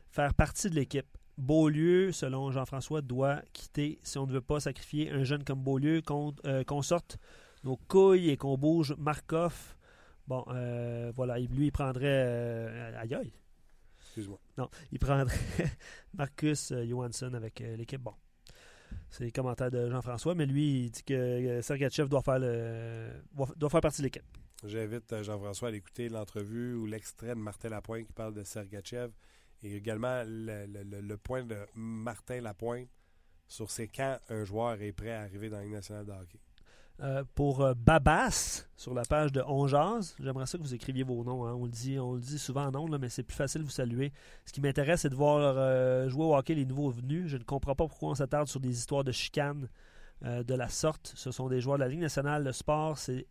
[0.10, 1.08] faire partie de l'équipe.
[1.38, 6.02] Beaulieu, selon Jean-François, doit quitter si on ne veut pas sacrifier un jeune comme Beaulieu,
[6.02, 6.36] qu'on
[6.68, 7.18] qu'on sorte
[7.64, 9.76] nos couilles et qu'on bouge Markov.
[10.28, 12.06] Bon, euh, voilà, il- lui, il prendrait.
[12.26, 13.34] euh, aïe aïe.
[14.00, 14.40] Excuse-moi.
[14.58, 15.36] Non, il prendrait
[16.14, 18.02] Marcus euh, Johansson avec euh, l'équipe.
[18.02, 18.14] Bon,
[19.10, 23.10] c'est les commentaires de Jean-François, mais lui, il dit que euh, Sergachev doit faire, le,
[23.56, 24.24] doit faire partie de l'équipe.
[24.66, 29.12] J'invite Jean-François à écouter l'entrevue ou l'extrait de Martin Lapointe qui parle de Sergachev
[29.64, 32.88] et également le, le- le- le point de Martin Lapointe
[33.48, 36.40] sur c'est quand un joueur est prêt à arriver dans la Ligue nationale de hockey.
[37.02, 41.04] Euh, pour euh, Babas, sur la page de On Jase, j'aimerais ça que vous écriviez
[41.04, 41.48] vos noms.
[41.48, 41.54] hein.
[41.56, 43.72] On, le dit, on le dit souvent en ondes, mais c'est plus facile de vous
[43.72, 44.14] saluer.
[44.46, 47.28] Ce qui m'intéresse, c'est de voir euh, jouer au hockey les nouveaux venus.
[47.28, 49.68] Je ne comprends pas pourquoi on s'attarde sur des histoires de chicane
[50.26, 51.14] euh, de la sorte.
[51.16, 52.44] Ce sont des joueurs de la Ligue nationale.
[52.44, 53.26] Le sport, c'est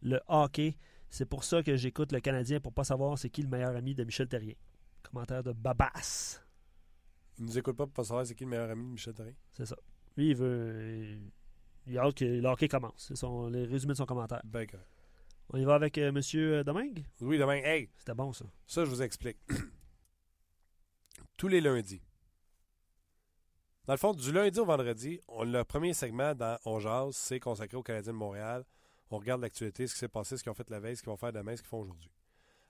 [0.00, 0.78] le hockey.
[1.10, 3.94] C'est pour ça que j'écoute le Canadien pour pas savoir c'est qui le meilleur ami
[3.94, 4.54] de Michel Terrien.
[5.02, 6.40] Commentaire de Babas.
[7.38, 9.34] Il nous écoute pas pour pas savoir c'est qui le meilleur ami de Michel Therrien.
[9.50, 9.76] C'est ça.
[10.16, 11.04] Lui, il veut.
[11.04, 11.30] Il
[11.98, 13.06] a hâte que le hockey commence.
[13.08, 14.40] C'est son, les résumés de son commentaire.
[14.44, 14.86] Ben correct.
[15.52, 17.04] On y va avec euh, Monsieur Domingue?
[17.20, 17.64] Oui, Domingue.
[17.64, 17.90] Hey!
[17.96, 18.44] C'était bon, ça.
[18.66, 19.38] Ça, je vous explique.
[21.36, 22.02] Tous les lundis.
[23.86, 27.40] Dans le fond, du lundi au vendredi, on- le premier segment dans On Jase, c'est
[27.40, 28.64] consacré aux Canadiens de Montréal.
[29.10, 31.10] On regarde l'actualité, ce qui s'est passé, ce qu'ils ont fait la veille, ce qu'ils
[31.10, 32.12] vont faire demain, ce qu'ils font aujourd'hui.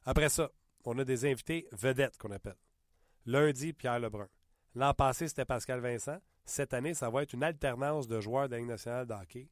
[0.06, 0.50] Après ça,
[0.84, 2.56] on a des invités vedettes qu'on appelle.
[3.26, 4.28] Lundi, Pierre Lebrun.
[4.74, 6.18] L'an passé, c'était Pascal Vincent.
[6.50, 9.48] Cette année, ça va être une alternance de joueurs de la nationale de hockey.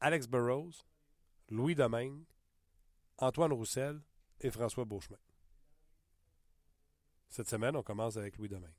[0.00, 0.72] Alex Burrows,
[1.48, 2.24] Louis Domingue,
[3.18, 4.00] Antoine Roussel
[4.40, 5.20] et François Beauchemin.
[7.28, 8.74] Cette semaine, on commence avec Louis Domingue.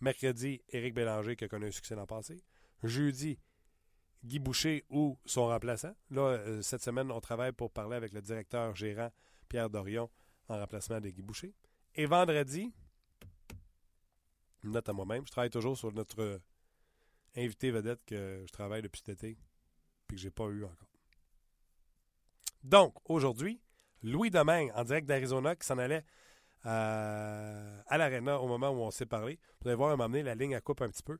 [0.00, 2.44] Mercredi, Éric Bélanger qui a connu un succès l'an passé.
[2.84, 3.40] Jeudi,
[4.22, 5.96] Guy Boucher ou son remplaçant.
[6.10, 9.10] Là, euh, cette semaine, on travaille pour parler avec le directeur gérant
[9.48, 10.08] Pierre Dorion
[10.48, 11.56] en remplacement de Guy Boucher.
[11.96, 12.72] Et vendredi,
[14.70, 16.38] note à moi-même, je travaille toujours sur notre euh,
[17.36, 19.36] invité vedette que je travaille depuis cet été
[20.06, 20.88] puis que j'ai pas eu encore.
[22.62, 23.60] Donc, aujourd'hui,
[24.02, 26.04] Louis Domingue, en direct d'Arizona, qui s'en allait
[26.66, 29.38] euh, à l'Arena au moment où on s'est parlé.
[29.60, 31.18] Vous allez voir, il m'a amené la ligne à coupe un petit peu.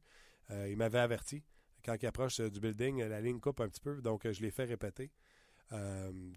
[0.51, 1.43] Euh, il m'avait averti.
[1.85, 4.65] Quand il approche du building, la ligne coupe un petit peu, donc je l'ai fait
[4.65, 5.11] répéter.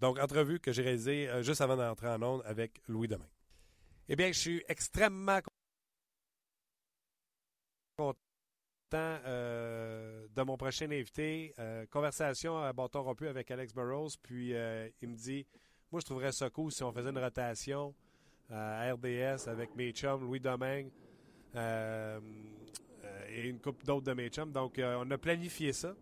[0.01, 3.30] Donc, entrevue que j'ai réalisée juste avant d'entrer en onde avec Louis Domingue.
[4.10, 5.39] Eh bien, je suis extrêmement
[7.97, 8.18] content
[8.94, 11.54] euh, de mon prochain invité.
[11.60, 14.10] Euh, conversation à bâton rompu avec Alex Burrows.
[14.24, 15.46] Puis euh, il me dit
[15.92, 17.94] Moi, je trouverais ça cool si on faisait une rotation
[18.50, 20.90] à RDS avec mes chums, Louis Domingue
[21.56, 24.52] et une couple d'autres de mes chums.
[24.52, 25.94] Donc, on a planifié ça.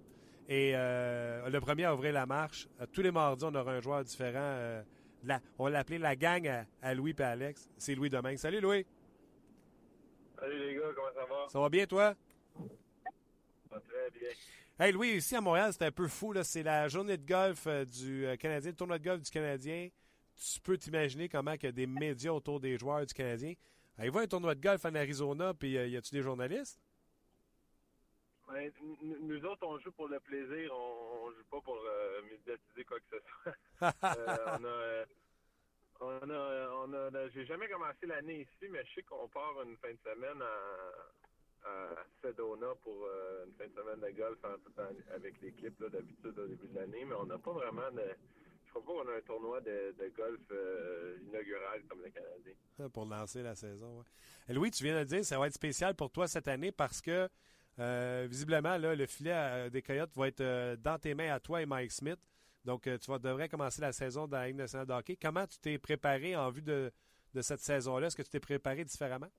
[0.48, 4.84] Et le premier à ouvrir la marche, tous les mardis, on aura un joueur différent.
[5.24, 7.68] la- on l'a appelé la gang à, à Louis et Alex.
[7.78, 8.38] C'est Louis Domingue.
[8.38, 8.86] Salut Louis.
[10.40, 11.48] Salut les gars, comment ça va?
[11.50, 12.14] Ça va bien toi?
[13.76, 14.30] Va très bien.
[14.80, 16.34] Hey Louis, ici à Montréal, c'est un peu fou.
[16.34, 16.44] là.
[16.44, 19.90] C'est la journée de golf euh, du euh, Canadien, le tournoi de golf du Canadien.
[20.36, 23.54] Tu peux t'imaginer comment il y a des médias autour des joueurs du Canadien.
[23.98, 26.80] Allez-vous à un tournoi de golf en Arizona, puis euh, y a-tu des journalistes?
[28.48, 28.72] Ben,
[29.22, 33.00] nous autres, on joue pour le plaisir, on, on joue pas pour euh, médiatiser quoi
[33.00, 33.56] que ce soit.
[34.04, 35.06] Euh, on a, euh,
[36.02, 39.54] on a, on a, a- j'ai jamais commencé l'année ici, mais je sais qu'on part
[39.66, 41.25] une fin de semaine à,
[41.66, 44.40] à Sedona pour euh, une fin de semaine de golf
[45.14, 48.04] avec l'équipe d'habitude au début de l'année, mais on n'a pas vraiment de.
[48.66, 52.90] Je crois pas qu'on a un tournoi de, golf euh, inaugural comme le Canadien.
[52.90, 54.00] pour lancer la saison.
[54.00, 54.04] ouais.
[54.50, 56.72] Et Louis, tu viens de le dire, ça va être spécial pour toi cette année
[56.72, 57.30] parce que
[57.80, 61.62] euh, visiblement, le filet euh, des Coyotes va être euh, dans tes mains à toi
[61.62, 62.20] et Mike Smith.
[62.64, 65.18] Donc, euh, tu vas, devrais commencer la saison dans la Ligue nationale de hockey.
[65.22, 66.92] Comment tu t'es préparé en vue de
[67.42, 68.08] cette saison-là?
[68.08, 69.30] Est-ce que tu t'es préparé différemment?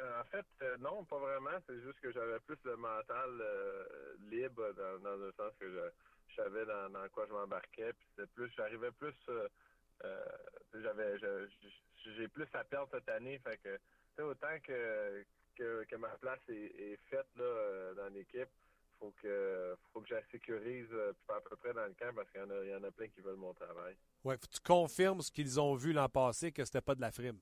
[0.00, 1.58] Euh, en fait, euh, non, pas vraiment.
[1.66, 3.84] C'est juste que j'avais plus le mental euh,
[4.30, 4.72] libre
[5.02, 7.92] dans, le sens que je, savais dans, quoi je m'embarquais.
[8.34, 9.14] Plus, j'arrivais plus,
[10.74, 11.16] j'avais,
[12.04, 13.40] j'ai plus à perdre cette année.
[13.40, 15.24] Fait autant que,
[15.56, 18.48] que, ma place est, faite là dans l'équipe,
[18.98, 20.88] faut que, faut que je la sécurise
[21.28, 22.90] à peu près dans le camp parce qu'il y en a, il y en a
[22.90, 23.96] plein qui veulent mon travail.
[24.24, 27.38] Ouais, tu confirmes ce qu'ils ont vu l'an passé, que c'était pas de la frime.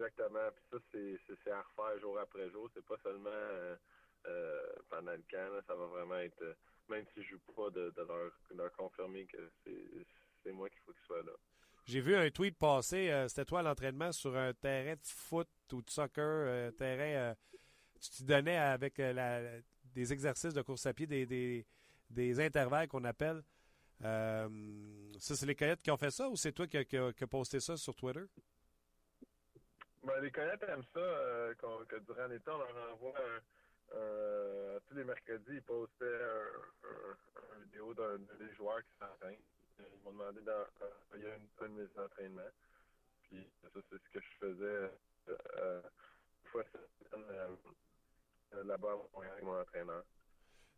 [0.00, 0.48] Exactement.
[0.54, 0.78] Puis ça,
[1.44, 2.70] c'est, à refaire jour après jour.
[2.74, 3.76] C'est pas seulement euh,
[4.26, 5.62] euh, pendant le camp.
[5.66, 6.54] ça va vraiment être, euh,
[6.88, 11.06] même si je joue pas, de, leur, de confirmer que c'est, moi qu'il faut qu'ils
[11.06, 11.32] soient là.
[11.84, 15.48] J'ai vu un tweet passer, euh, c'était toi à l'entraînement sur un terrain de foot
[15.72, 17.34] ou de soccer, euh, terrain,
[18.00, 21.66] tu te donnais avec la- des exercices de course à pied, des, des,
[22.08, 23.42] des intervalles qu'on appelle.
[24.00, 24.48] Ça,
[25.36, 27.24] c'est les Coyotes qui ont fait ça ou c'est toi qui as qui a- qui
[27.24, 28.24] a posté ça sur Twitter?
[30.02, 31.54] Ben, les Coyotes aiment ça, euh,
[31.88, 37.60] que durant l'été, on leur envoie un, un- tous les mercredis, ils postaient un, un-
[37.64, 39.36] vidéo d'un des joueurs qui s'entraînent.
[39.78, 42.50] Ils m'ont demandé d'envoyer une, un de mes entraînements.
[43.24, 44.88] Puis ça, c'est ce que je faisais euh,
[45.56, 45.82] euh,
[46.44, 47.56] une fois semaine euh,
[48.54, 50.04] euh, là-bas avec mon entraîneur.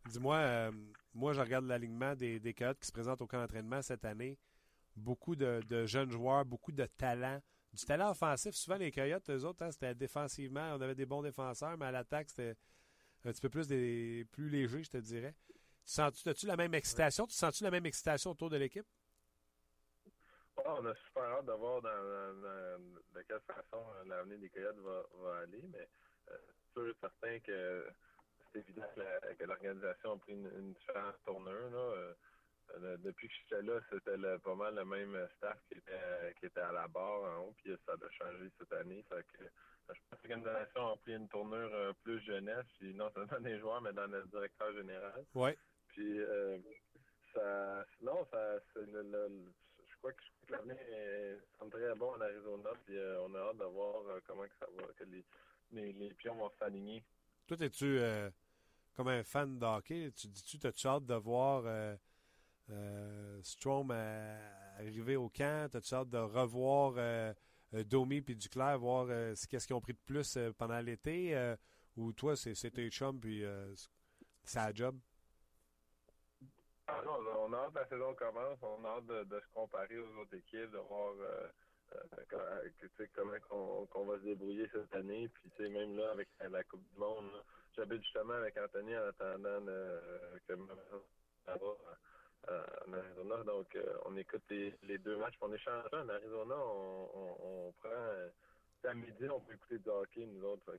[0.06, 0.72] Dis-moi, euh,
[1.14, 4.36] moi, je regarde l'alignement des, des Coyotes qui se présentent au camp d'entraînement cette année.
[4.96, 7.40] Beaucoup de, de jeunes joueurs, beaucoup de talent.
[7.72, 8.54] Du talent offensif.
[8.54, 10.74] Souvent, les Coyotes, eux autres, hein, c'était défensivement.
[10.74, 12.54] On avait des bons défenseurs, mais à l'attaque, c'était
[13.24, 15.34] un petit peu plus, des, plus léger, je te dirais.
[15.84, 17.26] Tu sens-tu, as-tu la même excitation?
[17.26, 18.86] Tu sens-tu la même excitation autour de l'équipe?
[20.58, 21.90] Ouais, on a super hâte de voir dans,
[23.14, 25.88] de quelle façon euh, l'avenir des Coyotes va, aller, mais
[26.30, 26.36] euh,
[26.74, 27.88] sûr certain que
[28.52, 31.70] c'est évident que, l'organisation a pris une, une différente tournure.
[32.98, 36.60] Depuis que j'étais là, c'était le- pas mal le même staff qui était, qui était
[36.60, 39.04] à la barre en haut, puis ça a changé cette année.
[39.08, 43.10] Fait que je pense que l'organisation a pris une tournure euh, plus jeunesse, puis non
[43.12, 45.24] seulement dans les joueurs, mais dans le directeur général.
[45.34, 45.56] Ouais.
[45.88, 46.58] Puis, euh,
[47.34, 49.52] ça, non, ça, c'est le, le-
[49.88, 53.20] je crois que, je crois que l'avenir est semble très bon en Arizona, puis euh,
[53.22, 55.24] on a hâte de voir euh, comment que ça va, que les,
[55.72, 57.04] les, les pions vont s'aligner.
[57.46, 58.30] Toi, es-tu euh,
[58.96, 60.10] comme un fan de hockey?
[60.12, 61.64] Tu dis-tu, t'as-tu hâte de voir
[62.70, 63.90] euh, Strom
[64.78, 65.70] arriver au camp?
[65.70, 67.32] T'as-tu hâte de revoir euh,
[67.74, 71.54] euh, Domi puis Duclair, voir euh, ce- qu'est-ce qu'ils ont pris de plus pendant l'été?
[71.96, 73.44] ou toi, c'est tes chums puis
[74.44, 74.98] c'est la job?
[76.86, 79.98] Ah non, on a hâte que la saison commence, on a hâte de, se comparer
[79.98, 81.12] aux autres équipes, de voir
[83.14, 85.28] comment qu'on va se débrouiller cette année.
[85.28, 87.30] Puis même là, avec la Coupe du Monde,
[87.76, 90.54] j'habite justement avec Anthony en attendant euh, que
[92.48, 93.44] euh, en Arizona.
[93.44, 95.84] Donc euh, on écoute les, deux matchs, on échange.
[95.92, 98.28] En Arizona, on, on, on prend euh,
[98.84, 100.72] à midi, on peut écouter du hockey, nous autres.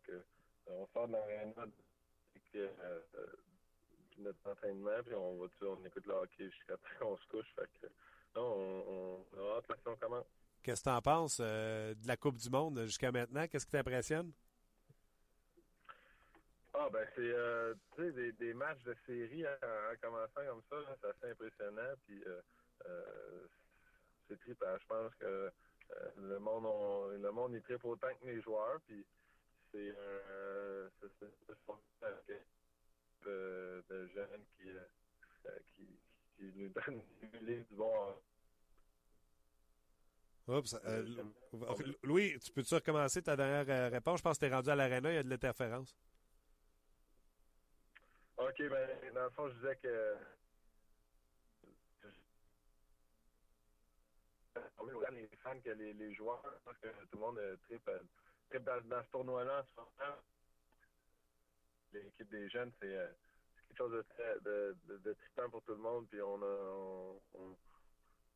[0.67, 1.65] On sort de l'aréna
[2.55, 2.99] euh,
[4.19, 7.55] notre entraînement, puis on va on écoute le hockey jusqu'à temps qu'on se couche.
[8.35, 9.25] On,
[9.57, 10.25] a commence.
[10.61, 13.47] Qu'est-ce que tu en penses de la Coupe du Monde jusqu'à maintenant?
[13.47, 14.31] Qu'est-ce qui t'impressionne?
[16.85, 21.07] Ah, ben, c'est euh, des, des matchs de série en, en commençant comme ça, c'est
[21.07, 21.93] assez impressionnant.
[22.05, 22.41] Puis, euh,
[22.87, 23.47] euh,
[24.27, 24.77] c'est trippant.
[24.81, 25.49] Je pense que euh,
[26.17, 28.81] le monde on- le monde y tripe autant que les joueurs.
[28.85, 29.05] Puis,
[29.71, 30.89] c'est un.
[30.99, 32.43] c'est-
[33.25, 34.67] de jeunes qui,
[35.77, 35.87] qui,
[36.35, 37.01] qui nous donnent
[37.39, 37.93] du bon.
[40.47, 41.23] Oups, euh,
[42.03, 44.17] Louis, tu peux-tu recommencer ta dernière réponse?
[44.17, 45.95] Je pense que tu es rendu à l'aréna, il y a de l'interférence.
[48.53, 50.15] OK, ben, dans le fond, je disais que.
[55.11, 56.43] Les fans que les, les joueurs.
[56.79, 57.99] Que tout le monde euh, tripe, euh,
[58.49, 59.65] tripe dans, ce tournoi-là.
[61.93, 63.07] L'équipe des jeunes, c'est euh,
[63.67, 66.07] quelque chose de de, de, de trippant pour tout le monde.
[66.09, 67.17] Puis on a.
[67.33, 67.57] On-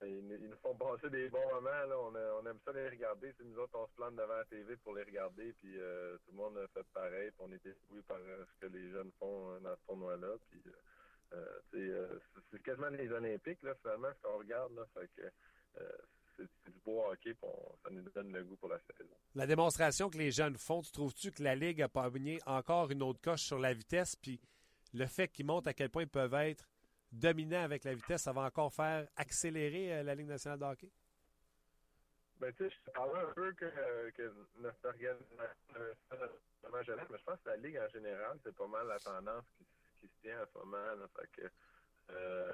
[0.04, 1.70] ils, nous- ils nous font passer des bons moments.
[1.70, 1.98] Là.
[2.00, 3.34] On, aime ça les regarder.
[3.38, 5.54] C'est nous autres, on se plante devant la TV pour les regarder.
[5.54, 7.32] Puis euh, tout le monde a fait pareil.
[7.32, 10.36] Puis on était ébloui par euh, ce que les jeunes font euh, dans ce tournoi-là.
[10.50, 10.62] Puis
[11.72, 14.74] c'est- quasiment les Olympiques, finalement, ce qu'on regarde.
[14.76, 14.86] Là.
[16.38, 17.36] C'est du beau hockey.
[17.42, 19.10] Ça nous donne le goût pour la saison.
[19.34, 23.02] La démonstration que les jeunes font, tu trouves-tu que la Ligue a pogné encore une
[23.02, 24.16] autre coche sur la vitesse?
[24.16, 24.40] Puis
[24.94, 26.70] le fait qu'ils montrent à quel point ils peuvent être
[27.12, 30.92] dominants avec la vitesse, ça va encore faire accélérer euh, la Ligue nationale de hockey?
[32.40, 33.66] Ben, tu sais, je parlais un peu que,
[34.58, 35.48] notre organisation
[36.72, 40.22] mais je pense que la Ligue en général, c'est pas mal la tendance qui, se
[40.22, 41.08] tient en ce moment.
[41.34, 41.50] Que,
[42.12, 42.54] euh,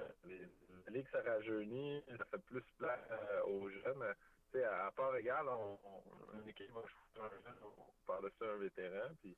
[0.85, 4.03] la Ligue se rajeunit, ça fait plus place euh, aux jeunes.
[4.51, 8.57] Sais, à, part égale, on, on- une équipe un jeune, on parle de ça un
[8.57, 9.35] vétéran, puis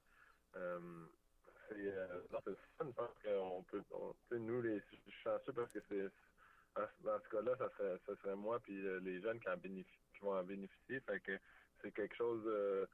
[1.70, 2.22] c'est euh,
[2.78, 2.92] fun,
[3.24, 3.84] je qu'on peut,
[4.38, 6.10] nous, les, je suis chanceux parce que c'est
[6.76, 9.58] dans, ce cas-là, ça serait, ça serait moi puis euh, les jeunes qui, en
[10.14, 11.00] qui vont en bénéficier.
[11.02, 11.38] Fait que
[11.82, 12.86] c'est quelque chose euh,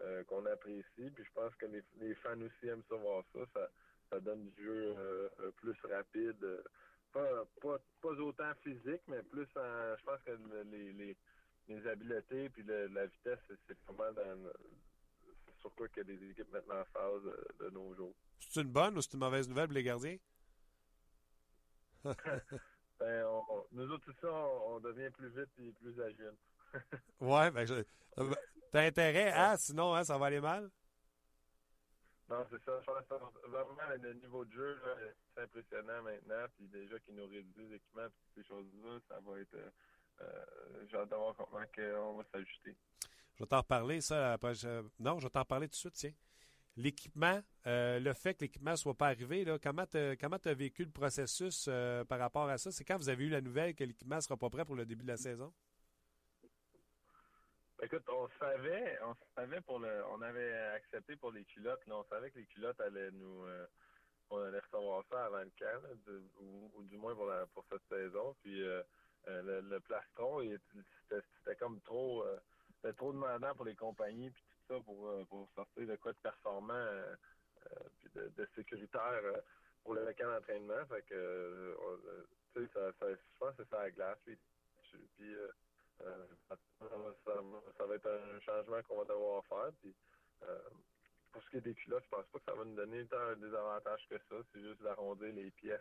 [0.00, 0.84] euh, qu'on apprécie.
[0.96, 3.40] Puis je pense que les, les fans aussi aiment ça voir ça.
[3.54, 3.70] Ça,
[4.10, 4.94] ça donne du jeu
[5.58, 6.62] plus rapide.
[7.12, 9.96] Pas, pas, pas autant physique, mais plus en.
[9.96, 11.16] Je pense que le- les, les,
[11.68, 14.50] les habiletés puis le- la vitesse, c'est- vraiment dans
[15.60, 17.22] sur quoi que les équipes mettent en phase
[17.60, 18.14] de nos jours.
[18.38, 20.16] C'est une bonne ou c'est une mauvaise nouvelle pour les gardiens?
[23.00, 26.34] Ben, on- on- nous autres aussi, on, on devient plus vite et plus agile.
[27.20, 28.34] ouais, ben, euh,
[28.72, 29.56] t'as intérêt, hein?
[29.56, 30.68] Sinon, hein, ça va aller mal?
[32.28, 32.80] Non, c'est ça.
[32.80, 33.18] Je pense que ça-
[33.62, 34.80] vraiment le niveau de jeu,
[35.34, 36.44] c'est impressionnant maintenant.
[36.56, 39.54] Puis déjà qu'ils nous réduisent l'équipement et ces choses-là, ça va être.
[39.54, 39.70] euh,
[40.22, 42.76] euh, J'ai hâte de voir comment on va s'ajuster.
[43.38, 44.36] Je vais t'en reparler, ça.
[44.52, 46.12] je- Non, je vais t'en parler tout de suite, tiens.
[46.76, 50.84] L'équipement, euh, le fait que l'équipement ne soit pas arrivé, là, comment tu as vécu
[50.84, 52.70] le processus euh, par rapport à ça?
[52.72, 54.86] C'est quand vous avez eu la nouvelle que l'équipement ne sera pas prêt pour le
[54.86, 55.52] début de la saison?
[57.80, 62.04] Écoute, on savait, on savait pour le, on avait accepté pour les culottes, là, on
[62.04, 63.66] savait que les culottes allaient nous, euh,
[64.30, 68.34] on allait recevoir ça avant le camp, ou, du moins pour la, pour cette saison.
[68.42, 68.82] Puis euh,
[69.28, 70.42] euh, le, le plastron,
[71.08, 72.36] c'était comme trop, euh,
[72.80, 76.12] c'était trop demandant pour les compagnies puis tout ça pour, euh, pour sortir de quoi
[76.12, 77.14] de performant euh,
[77.72, 79.40] euh, puis de, sécuritaire euh,
[79.82, 80.86] pour le camp d'entraînement.
[80.86, 81.76] Fait que,
[82.54, 84.18] ça, ça, je pense que c'est ça la glace.
[84.24, 84.38] Puis,
[85.16, 85.34] puis
[86.48, 86.56] ça,
[86.86, 89.72] ça va- être un changement qu'on va devoir faire.
[89.80, 89.94] Puis,
[91.32, 93.34] pour ce qui est des culottes, je pense pas que ça va nous donner tant
[93.36, 94.36] des avantages que ça.
[94.52, 95.80] C'est juste d'arrondir les pièces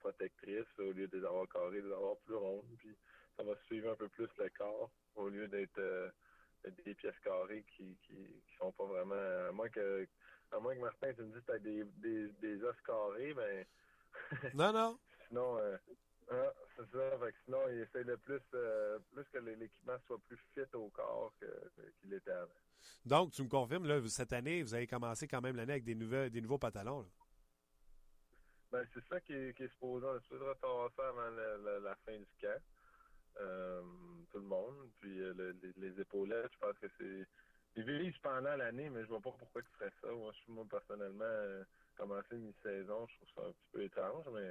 [0.00, 2.76] protectrices au lieu de les avoir carrées, de les avoir plus rondes.
[2.78, 2.96] Puis
[3.36, 6.10] ça va suivre un peu plus le corps au lieu d'être euh,
[6.84, 9.14] des pièces carrées qui, qui, qui sont pas vraiment.
[9.14, 10.06] À moins que,
[10.52, 13.66] à moins que Martin, tu me dises que tu des, des, des os carrés, ben.
[14.54, 14.98] non, non.
[15.28, 15.76] sinon, euh,
[16.30, 17.18] ah, c'est ça.
[17.18, 20.88] Fait que sinon, il essaie de plus, euh, plus que l'équipement soit plus fit au
[20.88, 21.32] corps
[22.00, 22.50] qu'il était avant.
[23.04, 25.94] Donc, tu me confirmes, là, cette année, vous avez commencé quand même l'année avec des,
[25.94, 27.00] nouvelles, des nouveaux pantalons.
[27.00, 27.08] Là.
[28.72, 30.06] Ben, c'est ça qui est, qui est supposé.
[30.06, 32.60] On est supposé recevoir ça avant la, la, la fin du camp.
[33.40, 33.82] Euh,
[34.30, 34.90] tout le monde.
[35.00, 37.26] Puis euh, le, les, épaulettes, je pense que c'est.
[37.76, 40.08] Ils vivent pendant l'année, mais je vois pas pourquoi ils feraient ça.
[40.08, 41.62] Moi, je, moi personnellement, euh,
[41.96, 44.48] commencer mi-saison, je trouve ça un petit peu étrange, mais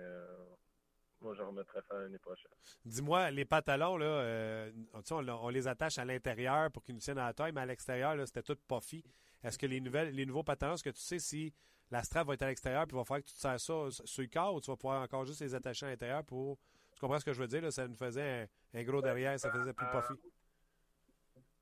[1.21, 2.51] moi, je remettrais ça l'année prochaine.
[2.85, 7.25] Dis-moi, les pantalons, là, on, on, les attache à l'intérieur pour qu'ils nous tiennent à
[7.25, 9.03] la taille, mais à l'extérieur, c'était tout puffy.
[9.43, 11.51] Est-ce que les nouvelles, les nouveaux pantalons, est-ce que tu sais si
[11.91, 13.89] la strap va être à l'extérieur, puis il va falloir que tu te sers ça
[13.89, 16.59] sur le corps, ou tu vas pouvoir encore juste les attacher à l'intérieur pour.
[16.95, 17.61] Tu comprends ce que je veux dire?
[17.61, 17.71] Là?
[17.71, 20.19] Ça nous faisait un, un gros derrière, ça faisait plus puffy.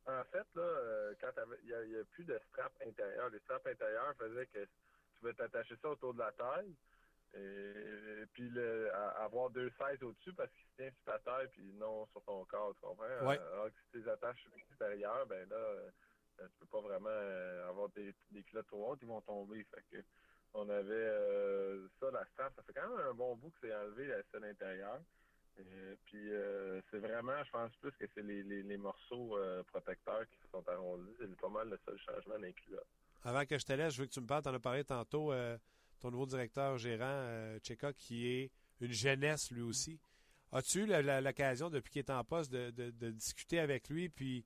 [0.06, 1.32] En fait, là, euh, quand
[1.64, 5.34] il n'y a, a, plus de strap intérieur, les straps intérieurs faisaient que tu pouvais
[5.34, 6.76] t'attacher ça autour de la taille,
[7.34, 11.20] et, et puis le, à, avoir deux sizes au-dessus parce qu'il se tient sur ta
[11.20, 13.06] taille, puis non sur ton corps, tu comprends?
[13.26, 13.40] Ouais.
[13.54, 15.90] Alors que si tu les attaches à l'extérieur, ben là, euh,
[16.40, 19.64] tu peux pas vraiment euh, avoir des, des culottes trop hautes, ils vont tomber.
[19.74, 20.04] Fait que
[20.54, 23.74] on avait euh, ça, la strap, ça fait quand même un bon bout que c'est
[23.74, 24.44] enlevé la scène
[25.60, 30.26] Et puis euh, c'est vraiment, je pense plus que c'est les, les, morceaux euh, protecteurs
[30.28, 31.12] qui sont arrondis.
[31.20, 32.88] C'est pas mal le seul changement d'un culotte.
[33.24, 34.84] Avant que je te laisse, je veux que tu me parles, tu en as parlé
[34.84, 35.58] tantôt, euh,
[36.00, 38.52] ton nouveau directeur gérant, euh, Tcheka, qui est
[38.82, 40.00] une jeunesse lui aussi.
[40.52, 44.10] As-tu eu l'occasion, depuis qu'il est en poste, de, de, de, discuter avec lui?
[44.10, 44.46] Puis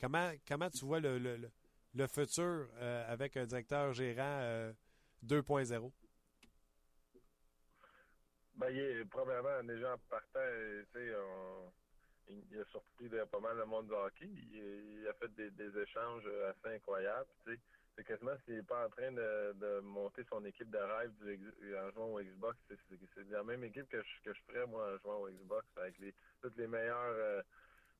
[0.00, 1.50] comment, comment tu vois le, le,
[1.94, 4.72] le futur euh, avec un directeur gérant
[5.26, 5.92] 2.0?
[8.56, 10.40] Ben, il est, premièrement, déjà partant,
[10.92, 11.12] tu sais,
[12.28, 14.26] il a surpris pas mal le monde du hockey.
[14.26, 17.28] Il, a fait des, échanges assez incroyables.
[17.44, 17.60] Tu sais,
[17.96, 21.90] c'est quasiment s'il n'est pas en train de, monter son équipe de rêve du, en
[21.90, 22.58] jouant au Xbox.
[22.68, 25.98] C'est la même équipe que je, que je ferais, moi, en jouant au Xbox, avec
[25.98, 27.42] les, toutes les meilleurs, euh,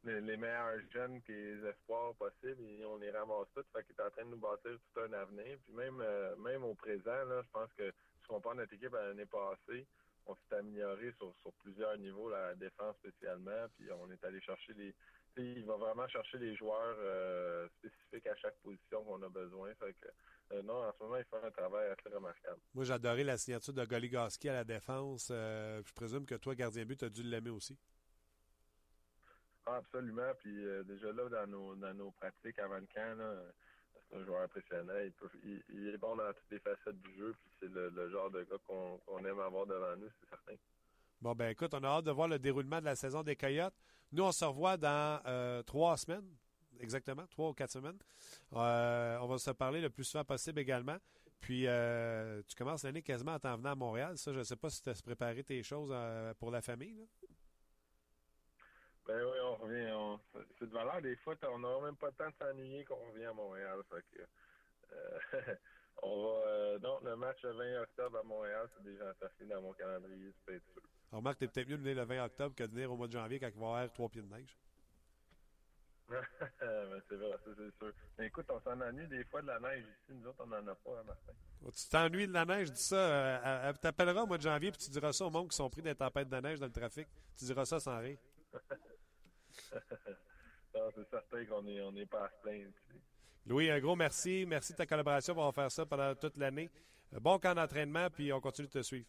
[0.05, 3.65] les, meilleurs jeunes qui les espoirs possibles, et on les ramasse tous.
[3.73, 5.59] Fait qu'il est en train de nous bâtir tout un avenir.
[5.65, 8.95] Puis même, euh, même au présent, là, je pense que si on compare notre équipe
[8.95, 9.87] à l'année passée,
[10.27, 14.75] on s'est amélioré sur, sur plusieurs niveaux, la défense spécialement, puis on est allé chercher
[14.75, 14.95] les.
[15.39, 19.75] Il va vraiment chercher les joueurs euh, spécifiques à chaque position qu'on a besoin.
[19.77, 20.09] Fait que,
[20.53, 22.61] euh, non, en ce moment, il fait un travail assez remarquable.
[22.75, 25.31] Moi, adoré la signature de Goligoski à la défense.
[25.31, 27.79] Euh, je présume que toi, gardien but, tu as dû l'aimer aussi.
[29.65, 30.35] Ah, absolument.
[30.39, 30.55] Puis
[30.85, 33.17] déjà là, dans nos, dans nos pratiques avant le camp,
[34.15, 34.93] un joueur impressionnant.
[35.45, 37.35] Il, est bon dans toutes les facettes du jeu.
[37.43, 40.55] Puis c'est le, genre de gars qu'on qu aime avoir devant nous, c'est certain.
[41.21, 43.75] Bon, ben écoute, on a hâte de voir le déroulement de la saison des Coyotes.
[44.11, 46.29] Nous, on se revoit dans euh, trois semaines,
[46.81, 47.99] exactement, trois ou quatre semaines.
[48.55, 50.99] Euh, on va se parler le plus souvent possible également.
[51.41, 54.17] Puis, euh, tu commences l'année quasiment en t'en venant à Montréal.
[54.17, 56.95] Ça, je ne sais pas si tu as préparé tes choses euh, pour la famille.
[56.95, 57.05] Là.
[59.07, 59.93] Ben oui, on revient.
[59.93, 60.21] On...
[60.59, 63.25] C'est de valeur, des fois, on n'aura même pas le temps de s'ennuyer qu'on revient
[63.25, 63.81] à Montréal.
[63.91, 64.23] Fait que,
[66.03, 66.79] on va.
[66.79, 70.63] non, le match le 20 octobre à Montréal, c'est déjà inscrit dans mon calendrier, c'est
[70.73, 70.83] sûr.
[71.11, 73.13] Remarque, t'es peut-être mieux de venir le 20 octobre que de venir au mois de
[73.13, 74.57] janvier quand il va y avoir trois pieds de neige.
[76.09, 77.93] ben, c'est vrai, c'est sûr.
[78.19, 80.13] Mais écoute, on s'en ennuie des fois de la neige ici.
[80.15, 81.33] Nous autres, on n'en a pas, hein, Martin.
[81.71, 82.97] Tu t'ennuies de la neige, dis ça.
[82.97, 85.71] Euh, elle t'appellera au mois de janvier puis tu diras ça aux monde qui sont
[85.71, 87.07] pris des tempêtes de neige dans le trafic.
[87.37, 88.19] Tu diras ça sans rire.
[90.73, 91.63] c'est certain qu'on
[92.07, 92.31] pas.
[93.47, 94.45] Louis, un gros merci.
[94.47, 95.35] Merci de ta collaboration.
[95.37, 96.71] On va faire ça pendant toute l'année.
[97.21, 99.07] Bon camp d'entraînement, puis on continue de te suivre.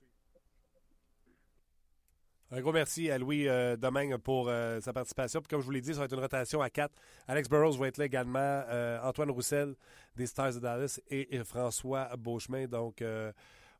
[2.55, 3.75] Un gros merci à Louis euh,
[4.23, 5.41] pour euh, sa participation.
[5.49, 6.93] Comme je vous l'ai dit, ça va être une rotation à quatre.
[7.27, 8.37] Alex Burrows va être là également.
[8.39, 9.73] Euh, Antoine Roussel
[10.15, 12.67] des Stars de Dallas et, François Beauchemin.
[12.67, 13.31] Donc, euh,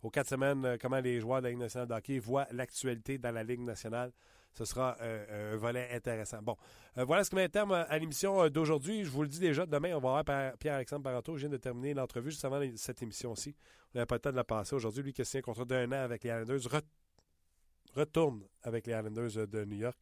[0.02, 3.32] aux quatre semaines, comment les joueurs de la Ligue nationale de hockey voient l'actualité dans
[3.32, 4.12] la Ligue nationale.
[4.54, 6.42] Ce sera un volet intéressant.
[6.42, 6.56] Bon,
[6.96, 9.04] voilà ce qui met terme à l'émission d'aujourd'hui.
[9.04, 11.36] Je vous le dis déjà, demain, on va avoir Pierre-Alexandre Parenteau.
[11.38, 13.56] Je viens de terminer l'entrevue juste avant cette émission-ci.
[13.96, 15.02] On n'a pas le temps de la passer aujourd'hui.
[15.04, 16.82] Lui qui a signé un contrat d'un an avec les Islanders
[17.96, 19.98] retourne avec les Islanders de New York.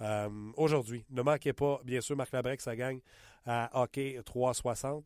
[0.00, 3.00] Euh, Aujourd'hui, ne manquez pas, bien sûr, Marc Labrec, ça gagne
[3.44, 5.04] à Hockey 360.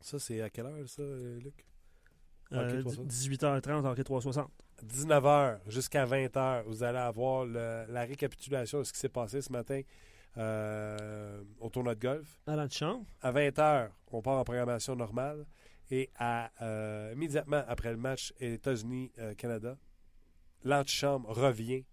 [0.00, 1.64] Ça, c'est à quelle heure, ça, Luc?
[2.52, 4.50] Euh, 18h30, Hockey 360.
[4.84, 9.52] 19h jusqu'à 20h, vous allez avoir le, la récapitulation de ce qui s'est passé ce
[9.52, 9.80] matin
[10.38, 12.40] euh, au tournoi de golf.
[12.46, 13.04] À l'antichambre.
[13.20, 15.46] À 20h, on part en programmation normale.
[15.90, 19.76] Et à, euh, immédiatement après le match États-Unis-Canada,
[20.64, 21.84] l'antichambre revient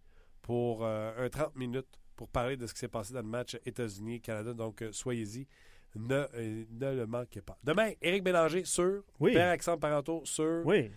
[0.41, 3.57] pour euh, un 30 minutes pour parler de ce qui s'est passé dans le match
[3.65, 4.53] États-Unis-Canada.
[4.53, 5.47] Donc, euh, soyez-y.
[5.95, 7.57] Ne, euh, ne le manquez pas.
[7.63, 9.03] Demain, Éric Bélanger, sur.
[9.19, 9.33] Oui.
[9.33, 10.61] Père Alexandre Parenteau, sur.
[10.65, 10.91] Oui.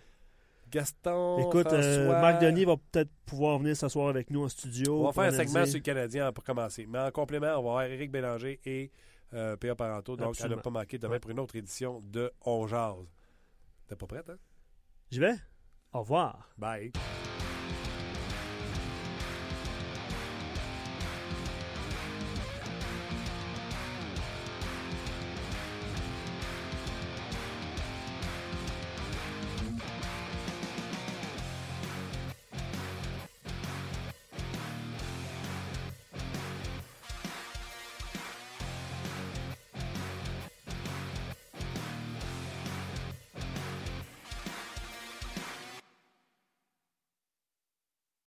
[0.71, 1.39] Gaston.
[1.47, 2.21] Écoute, euh, François.
[2.21, 5.01] Marc Denis va peut-être pouvoir venir s'asseoir avec nous en studio.
[5.01, 6.85] On va faire un segment sur le Canadien pour commencer.
[6.89, 8.91] Mais en complément, on va avoir Éric Bélanger et
[9.33, 9.75] euh, P.A.
[9.75, 10.15] Parenteau.
[10.15, 10.57] Donc, Absolument.
[10.57, 11.19] ne pas manquer demain Ouais.
[11.19, 12.95] pour une autre édition de On Jase.
[13.87, 14.37] T'es pas prête, hein?
[15.11, 15.35] J'y vais?
[15.93, 16.49] Au revoir.
[16.57, 16.91] Bye.